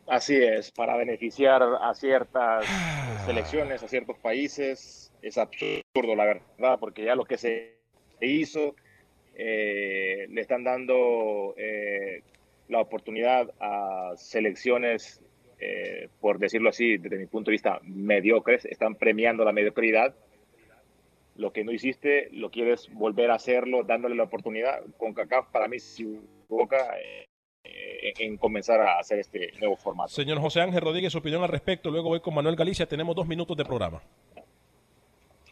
Así 0.07 0.37
es, 0.37 0.71
para 0.71 0.97
beneficiar 0.97 1.63
a 1.63 1.95
ciertas 1.95 2.65
selecciones, 3.27 3.83
a 3.83 3.89
ciertos 3.89 4.17
países, 4.19 5.13
es 5.21 5.39
absurdo 5.39 6.15
la 6.15 6.27
verdad, 6.27 6.79
porque 6.79 7.05
ya 7.05 7.17
lo 7.17 7.25
que 7.25 7.39
se 7.39 7.79
hizo 8.21 8.77
eh, 9.35 10.27
le 10.29 10.41
están 10.41 10.63
dando 10.63 11.55
eh, 11.57 12.23
la 12.69 12.81
oportunidad 12.81 13.53
a 13.61 14.13
selecciones, 14.17 15.21
eh, 15.59 16.09
por 16.21 16.39
decirlo 16.39 16.71
así, 16.71 16.97
desde 16.99 17.19
mi 17.19 17.27
punto 17.27 17.51
de 17.51 17.55
vista, 17.55 17.81
mediocres, 17.83 18.65
están 18.65 18.95
premiando 18.95 19.45
la 19.45 19.53
mediocridad. 19.53 20.15
Lo 21.37 21.53
que 21.53 21.65
no 21.65 21.73
hiciste, 21.73 22.29
lo 22.33 22.51
quieres 22.51 22.89
volver 22.93 23.31
a 23.31 23.35
hacerlo, 23.35 23.83
dándole 23.83 24.15
la 24.15 24.25
oportunidad. 24.25 24.85
Con 24.97 25.15
CACAF, 25.15 25.49
para 25.49 25.67
mí, 25.67 25.79
si 25.81 26.21
boca, 26.49 26.97
eh, 27.65 28.13
en 28.19 28.37
comenzar 28.37 28.81
a 28.81 28.99
hacer 28.99 29.19
este 29.19 29.53
nuevo 29.59 29.77
formato. 29.77 30.11
Señor 30.11 30.39
José 30.39 30.61
Ángel 30.61 30.81
Rodríguez, 30.81 31.13
su 31.13 31.19
opinión 31.19 31.43
al 31.43 31.49
respecto. 31.49 31.91
Luego 31.91 32.11
voy 32.11 32.21
con 32.21 32.35
Manuel 32.35 32.57
Galicia. 32.57 32.87
Tenemos 32.87 33.17
dos 33.17 33.27
minutos 33.27 33.57
de 33.57 33.65
programa. 33.65 34.03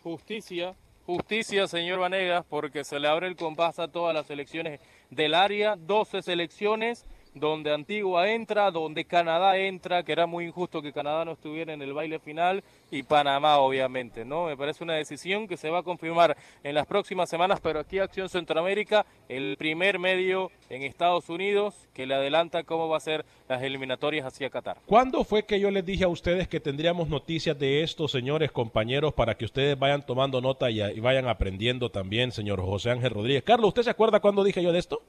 Justicia, 0.02 0.74
justicia, 1.06 1.66
señor 1.66 1.98
Vanegas, 1.98 2.44
porque 2.48 2.84
se 2.84 2.98
le 2.98 3.08
abre 3.08 3.28
el 3.28 3.36
compás 3.36 3.78
a 3.78 3.88
todas 3.88 4.14
las 4.14 4.26
selecciones 4.26 4.80
del 5.10 5.34
área. 5.34 5.76
12 5.76 6.22
selecciones 6.22 7.06
donde 7.34 7.72
Antigua 7.72 8.30
entra, 8.30 8.70
donde 8.70 9.04
Canadá 9.04 9.56
entra, 9.56 10.02
que 10.02 10.12
era 10.12 10.26
muy 10.26 10.46
injusto 10.46 10.82
que 10.82 10.92
Canadá 10.92 11.24
no 11.24 11.32
estuviera 11.32 11.72
en 11.72 11.80
el 11.80 11.92
baile 11.92 12.18
final, 12.18 12.62
y 12.90 13.02
Panamá, 13.02 13.58
obviamente, 13.58 14.24
¿no? 14.24 14.46
Me 14.46 14.56
parece 14.56 14.84
una 14.84 14.94
decisión 14.94 15.48
que 15.48 15.56
se 15.56 15.70
va 15.70 15.78
a 15.78 15.82
confirmar 15.82 16.36
en 16.62 16.74
las 16.74 16.86
próximas 16.86 17.30
semanas, 17.30 17.60
pero 17.62 17.80
aquí 17.80 17.98
Acción 17.98 18.28
Centroamérica, 18.28 19.06
el 19.28 19.56
primer 19.56 19.98
medio 19.98 20.50
en 20.68 20.82
Estados 20.82 21.28
Unidos 21.28 21.88
que 21.94 22.06
le 22.06 22.14
adelanta 22.14 22.64
cómo 22.64 22.88
va 22.88 22.98
a 22.98 23.00
ser 23.00 23.24
las 23.48 23.62
eliminatorias 23.62 24.26
hacia 24.26 24.50
Qatar. 24.50 24.78
¿Cuándo 24.86 25.24
fue 25.24 25.44
que 25.44 25.58
yo 25.58 25.70
les 25.70 25.84
dije 25.84 26.04
a 26.04 26.08
ustedes 26.08 26.48
que 26.48 26.60
tendríamos 26.60 27.08
noticias 27.08 27.58
de 27.58 27.82
esto, 27.82 28.08
señores 28.08 28.52
compañeros, 28.52 29.14
para 29.14 29.36
que 29.36 29.44
ustedes 29.44 29.78
vayan 29.78 30.04
tomando 30.04 30.40
nota 30.40 30.70
y, 30.70 30.82
y 30.82 31.00
vayan 31.00 31.28
aprendiendo 31.28 31.90
también, 31.90 32.30
señor 32.30 32.60
José 32.60 32.90
Ángel 32.90 33.10
Rodríguez? 33.10 33.42
Carlos, 33.42 33.68
¿usted 33.68 33.82
se 33.82 33.90
acuerda 33.90 34.20
cuándo 34.20 34.44
dije 34.44 34.62
yo 34.62 34.72
de 34.72 34.78
esto? 34.78 35.02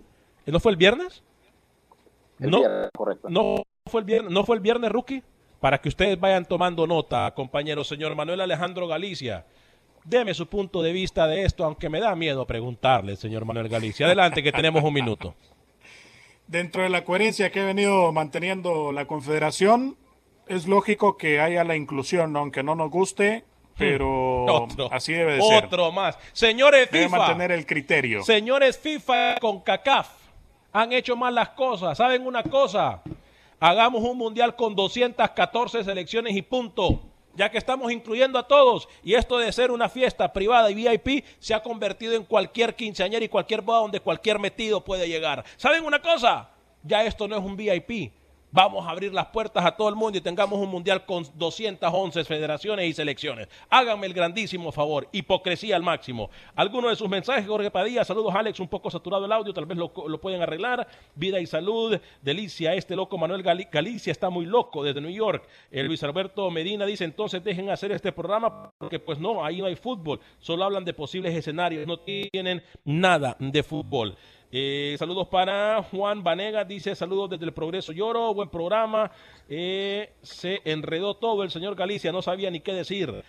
¿No 0.46 0.60
fue 0.60 0.72
el 0.72 0.78
viernes? 0.78 1.24
No, 2.40 2.62
correcto. 2.94 3.30
No 3.30 3.64
fue 3.90 4.02
el 4.02 4.06
viernes, 4.06 4.32
no 4.32 4.44
fue 4.44 4.56
el 4.56 4.62
viernes, 4.62 4.92
rookie. 4.92 5.24
Para 5.60 5.80
que 5.80 5.88
ustedes 5.88 6.20
vayan 6.20 6.46
tomando 6.46 6.86
nota, 6.86 7.34
compañero 7.34 7.84
señor 7.86 8.16
Manuel 8.16 8.42
Alejandro 8.42 8.88
Galicia. 8.88 9.46
Deme 10.04 10.34
su 10.34 10.48
punto 10.48 10.82
de 10.82 10.92
vista 10.92 11.28
de 11.28 11.44
esto, 11.44 11.64
aunque 11.64 11.88
me 11.90 12.02
da 12.02 12.14
miedo 12.16 12.46
preguntarle, 12.46 13.16
señor 13.16 13.46
Manuel 13.46 13.70
Galicia. 13.70 14.06
Adelante, 14.06 14.44
que 14.44 14.52
tenemos 14.52 14.84
un 14.84 14.94
minuto. 14.94 15.36
Dentro 16.48 16.84
de 16.84 16.90
la 16.90 17.06
coherencia 17.06 17.50
que 17.52 17.62
ha 17.62 17.66
venido 17.66 18.12
manteniendo 18.12 18.92
la 18.92 19.06
Confederación, 19.06 19.96
es 20.48 20.68
lógico 20.68 21.16
que 21.16 21.40
haya 21.40 21.64
la 21.64 21.78
inclusión, 21.78 22.36
aunque 22.36 22.64
no 22.64 22.76
nos 22.76 22.92
guste, 22.92 23.46
pero 23.78 24.68
así 24.92 25.14
debe 25.14 25.36
de 25.36 25.42
ser. 25.42 25.66
Otro 25.66 25.94
más. 25.94 26.18
Señores 26.34 26.90
debe 26.92 27.08
mantener 27.08 27.54
el 27.54 27.66
criterio. 27.66 28.22
Señores 28.24 28.78
FIFA 28.78 29.38
con 29.40 29.62
CACAF 29.62 30.23
han 30.74 30.92
hecho 30.92 31.16
mal 31.16 31.36
las 31.36 31.50
cosas. 31.50 31.98
¿Saben 31.98 32.26
una 32.26 32.44
cosa? 32.44 33.02
Hagamos 33.60 34.04
un 34.04 34.18
mundial 34.18 34.56
con 34.56 34.76
214 34.76 35.84
selecciones 35.84 36.36
y 36.36 36.42
punto. 36.42 37.02
Ya 37.36 37.50
que 37.50 37.58
estamos 37.58 37.92
incluyendo 37.92 38.38
a 38.38 38.48
todos. 38.48 38.90
Y 39.04 39.14
esto 39.14 39.38
de 39.38 39.52
ser 39.52 39.72
una 39.72 39.88
fiesta 39.88 40.34
privada 40.34 40.70
y 40.70 40.76
VIP 40.76 41.24
se 41.40 41.54
ha 41.54 41.64
convertido 41.64 42.14
en 42.14 42.26
cualquier 42.26 42.76
quinceañera 42.76 43.24
y 43.24 43.30
cualquier 43.30 43.62
boda 43.62 43.80
donde 43.80 44.00
cualquier 44.00 44.40
metido 44.40 44.84
puede 44.84 45.08
llegar. 45.08 45.46
¿Saben 45.58 45.86
una 45.86 46.02
cosa? 46.02 46.50
Ya 46.84 47.04
esto 47.06 47.28
no 47.28 47.38
es 47.38 47.44
un 47.44 47.56
VIP 47.56 48.12
vamos 48.54 48.86
a 48.86 48.92
abrir 48.92 49.12
las 49.12 49.26
puertas 49.26 49.66
a 49.66 49.76
todo 49.76 49.90
el 49.90 49.96
mundo 49.96 50.18
y 50.18 50.22
tengamos 50.22 50.60
un 50.60 50.70
mundial 50.70 51.06
con 51.06 51.26
211 51.36 52.24
federaciones 52.24 52.88
y 52.88 52.94
selecciones. 52.94 53.50
Háganme 53.68 54.06
el 54.06 54.14
grandísimo 54.14 54.72
favor, 54.72 55.10
hipocresía 55.12 55.76
al 55.76 55.82
máximo. 55.82 56.30
Alguno 56.56 56.90
de 56.90 56.96
sus 56.96 57.10
mensajes, 57.10 57.48
Jorge 57.48 57.72
Padilla, 57.72 58.06
saludos 58.06 58.34
Alex, 58.36 58.60
un 58.60 58.68
poco 58.68 58.92
saturado 58.92 59.26
el 59.26 59.32
audio, 59.32 59.54
tal 59.54 59.66
vez 59.66 59.78
lo, 59.78 59.92
pueden 60.22 60.42
arreglar. 60.42 60.88
Vida 61.16 61.40
y 61.40 61.48
salud, 61.48 62.00
delicia, 62.22 62.76
este 62.76 62.96
loco 62.96 63.18
Manuel 63.18 63.42
Galicia 63.42 64.12
está 64.12 64.30
muy 64.30 64.46
loco 64.46 64.84
desde 64.84 65.02
New 65.02 65.12
York. 65.12 65.48
El 65.72 65.88
Luis 65.88 66.04
Alberto 66.04 66.52
Medina 66.52 66.86
dice, 66.86 67.06
entonces 67.06 67.44
dejen 67.44 67.72
hacer 67.72 67.92
este 67.92 68.12
programa 68.12 68.72
porque 68.78 69.00
pues 69.00 69.18
no, 69.18 69.44
ahí 69.44 69.60
no 69.62 69.66
hay 69.66 69.76
fútbol, 69.76 70.20
solo 70.38 70.64
hablan 70.64 70.86
de 70.86 70.94
posibles 70.94 71.34
escenarios, 71.34 71.88
no 71.88 72.00
tienen 72.00 72.62
nada 72.86 73.36
de 73.40 73.64
fútbol. 73.64 74.16
Eh, 74.56 74.96
saludos 75.00 75.30
para 75.30 75.82
Juan 75.82 76.22
Vanega, 76.22 76.64
dice 76.64 76.94
saludos 76.94 77.32
desde 77.32 77.46
el 77.46 77.54
Progreso 77.54 77.92
Lloro, 77.92 78.36
buen 78.36 78.50
programa. 78.50 79.10
Eh, 79.50 80.14
se 80.22 80.62
enredó 80.64 81.16
todo 81.16 81.42
el 81.42 81.50
señor 81.50 81.74
Galicia, 81.74 82.12
no 82.12 82.22
sabía 82.22 82.52
ni 82.52 82.60
qué 82.60 82.72
decir. 82.72 83.24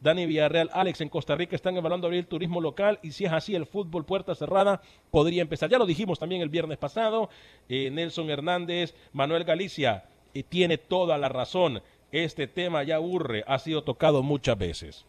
Dani 0.00 0.24
Villarreal, 0.24 0.70
Alex, 0.72 1.02
en 1.02 1.10
Costa 1.10 1.34
Rica 1.34 1.54
están 1.54 1.76
evaluando 1.76 2.06
abrir 2.06 2.20
el 2.20 2.26
turismo 2.26 2.62
local 2.62 2.98
y 3.02 3.12
si 3.12 3.26
es 3.26 3.32
así, 3.32 3.54
el 3.54 3.66
fútbol 3.66 4.06
puerta 4.06 4.34
cerrada 4.34 4.80
podría 5.10 5.42
empezar. 5.42 5.68
Ya 5.68 5.76
lo 5.76 5.84
dijimos 5.84 6.18
también 6.18 6.40
el 6.40 6.48
viernes 6.48 6.78
pasado. 6.78 7.28
Eh, 7.68 7.90
Nelson 7.90 8.30
Hernández, 8.30 8.94
Manuel 9.12 9.44
Galicia, 9.44 10.04
y 10.32 10.44
tiene 10.44 10.78
toda 10.78 11.18
la 11.18 11.28
razón. 11.28 11.82
Este 12.10 12.46
tema 12.46 12.84
ya 12.84 12.96
aburre, 12.96 13.44
ha 13.46 13.58
sido 13.58 13.84
tocado 13.84 14.22
muchas 14.22 14.56
veces. 14.56 15.04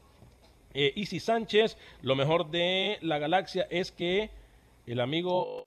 Eh, 0.73 0.91
Isi 0.97 1.21
Sánchez, 1.21 1.77
lo 2.01 2.17
mejor 2.17 2.51
de 2.51 2.97
la 3.01 3.19
galaxia 3.19 3.65
es 3.69 3.93
que 3.93 4.31
el 4.91 4.99
amigo, 4.99 5.63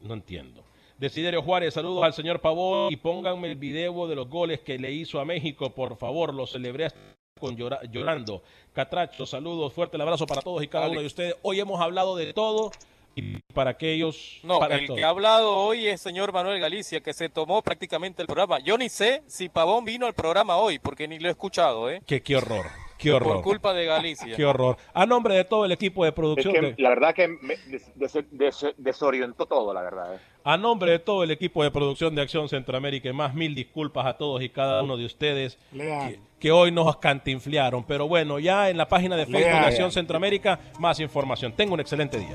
no 0.00 0.14
entiendo. 0.14 0.64
Desiderio 0.98 1.42
Juárez, 1.42 1.74
saludos 1.74 2.04
al 2.04 2.12
señor 2.12 2.40
Pavón 2.40 2.92
y 2.92 2.96
pónganme 2.96 3.50
el 3.50 3.56
video 3.56 4.06
de 4.06 4.14
los 4.14 4.28
goles 4.28 4.60
que 4.60 4.78
le 4.78 4.92
hizo 4.92 5.18
a 5.18 5.24
México, 5.24 5.70
por 5.70 5.96
favor, 5.96 6.34
lo 6.34 6.46
celebré 6.46 6.88
con 7.40 7.56
llorando. 7.56 8.42
Catracho, 8.74 9.24
saludos, 9.24 9.72
fuerte 9.72 9.96
el 9.96 10.02
abrazo 10.02 10.26
para 10.26 10.42
todos 10.42 10.62
y 10.62 10.68
cada 10.68 10.88
uno 10.88 11.00
de 11.00 11.06
ustedes. 11.06 11.36
Hoy 11.40 11.58
hemos 11.58 11.80
hablado 11.80 12.16
de 12.16 12.34
todo 12.34 12.70
y 13.16 13.38
para 13.54 13.70
aquellos... 13.70 14.40
No, 14.42 14.58
para 14.58 14.76
el 14.76 14.86
que 14.86 15.02
ha 15.02 15.08
hablado 15.08 15.56
hoy 15.56 15.86
es 15.86 16.02
señor 16.02 16.32
Manuel 16.32 16.60
Galicia, 16.60 17.00
que 17.00 17.14
se 17.14 17.30
tomó 17.30 17.62
prácticamente 17.62 18.20
el 18.20 18.26
programa. 18.26 18.58
Yo 18.60 18.76
ni 18.76 18.90
sé 18.90 19.22
si 19.26 19.48
Pavón 19.48 19.86
vino 19.86 20.06
al 20.06 20.12
programa 20.12 20.58
hoy, 20.58 20.78
porque 20.78 21.08
ni 21.08 21.18
lo 21.18 21.28
he 21.28 21.30
escuchado, 21.30 21.88
¿eh? 21.90 22.02
Qué, 22.06 22.22
qué 22.22 22.36
horror, 22.36 22.66
qué 23.00 23.12
horror. 23.12 23.34
Por 23.36 23.42
culpa 23.42 23.72
de 23.74 23.84
Galicia. 23.86 24.36
Qué 24.36 24.44
horror. 24.44 24.76
A 24.94 25.06
nombre 25.06 25.34
de 25.34 25.44
todo 25.44 25.64
el 25.64 25.72
equipo 25.72 26.04
de 26.04 26.10
Es 26.10 26.14
producción... 26.14 26.52
que 26.54 26.60
de- 26.60 26.74
la 26.78 26.88
verdad 26.90 27.14
que 27.14 27.28
me 27.28 27.56
des- 27.66 27.92
des- 27.94 28.24
des- 28.30 28.66
desorientó 28.76 29.46
todo, 29.46 29.72
la 29.74 29.82
verdad. 29.82 30.14
¿eh? 30.14 30.18
A 30.44 30.56
nombre 30.56 30.92
de 30.92 30.98
todo 30.98 31.22
el 31.22 31.30
equipo 31.30 31.62
de 31.62 31.70
producción 31.70 32.14
de 32.14 32.22
Acción 32.22 32.48
Centroamérica, 32.48 33.08
y 33.08 33.12
más 33.12 33.34
mil 33.34 33.54
disculpas 33.54 34.06
a 34.06 34.14
todos 34.16 34.42
y 34.42 34.48
cada 34.48 34.82
uno 34.82 34.96
de 34.96 35.04
ustedes 35.04 35.58
que, 35.72 36.18
que 36.38 36.50
hoy 36.50 36.72
nos 36.72 36.96
cantinfliaron. 36.96 37.84
Pero 37.84 38.08
bueno, 38.08 38.38
ya 38.38 38.70
en 38.70 38.76
la 38.78 38.88
página 38.88 39.16
de 39.16 39.26
Facebook 39.26 39.42
de. 39.44 39.66
Acción 39.66 39.90
Centroamérica, 39.92 40.58
más 40.78 40.98
información. 41.00 41.52
Tengo 41.52 41.74
un 41.74 41.80
excelente 41.80 42.18
día. 42.18 42.34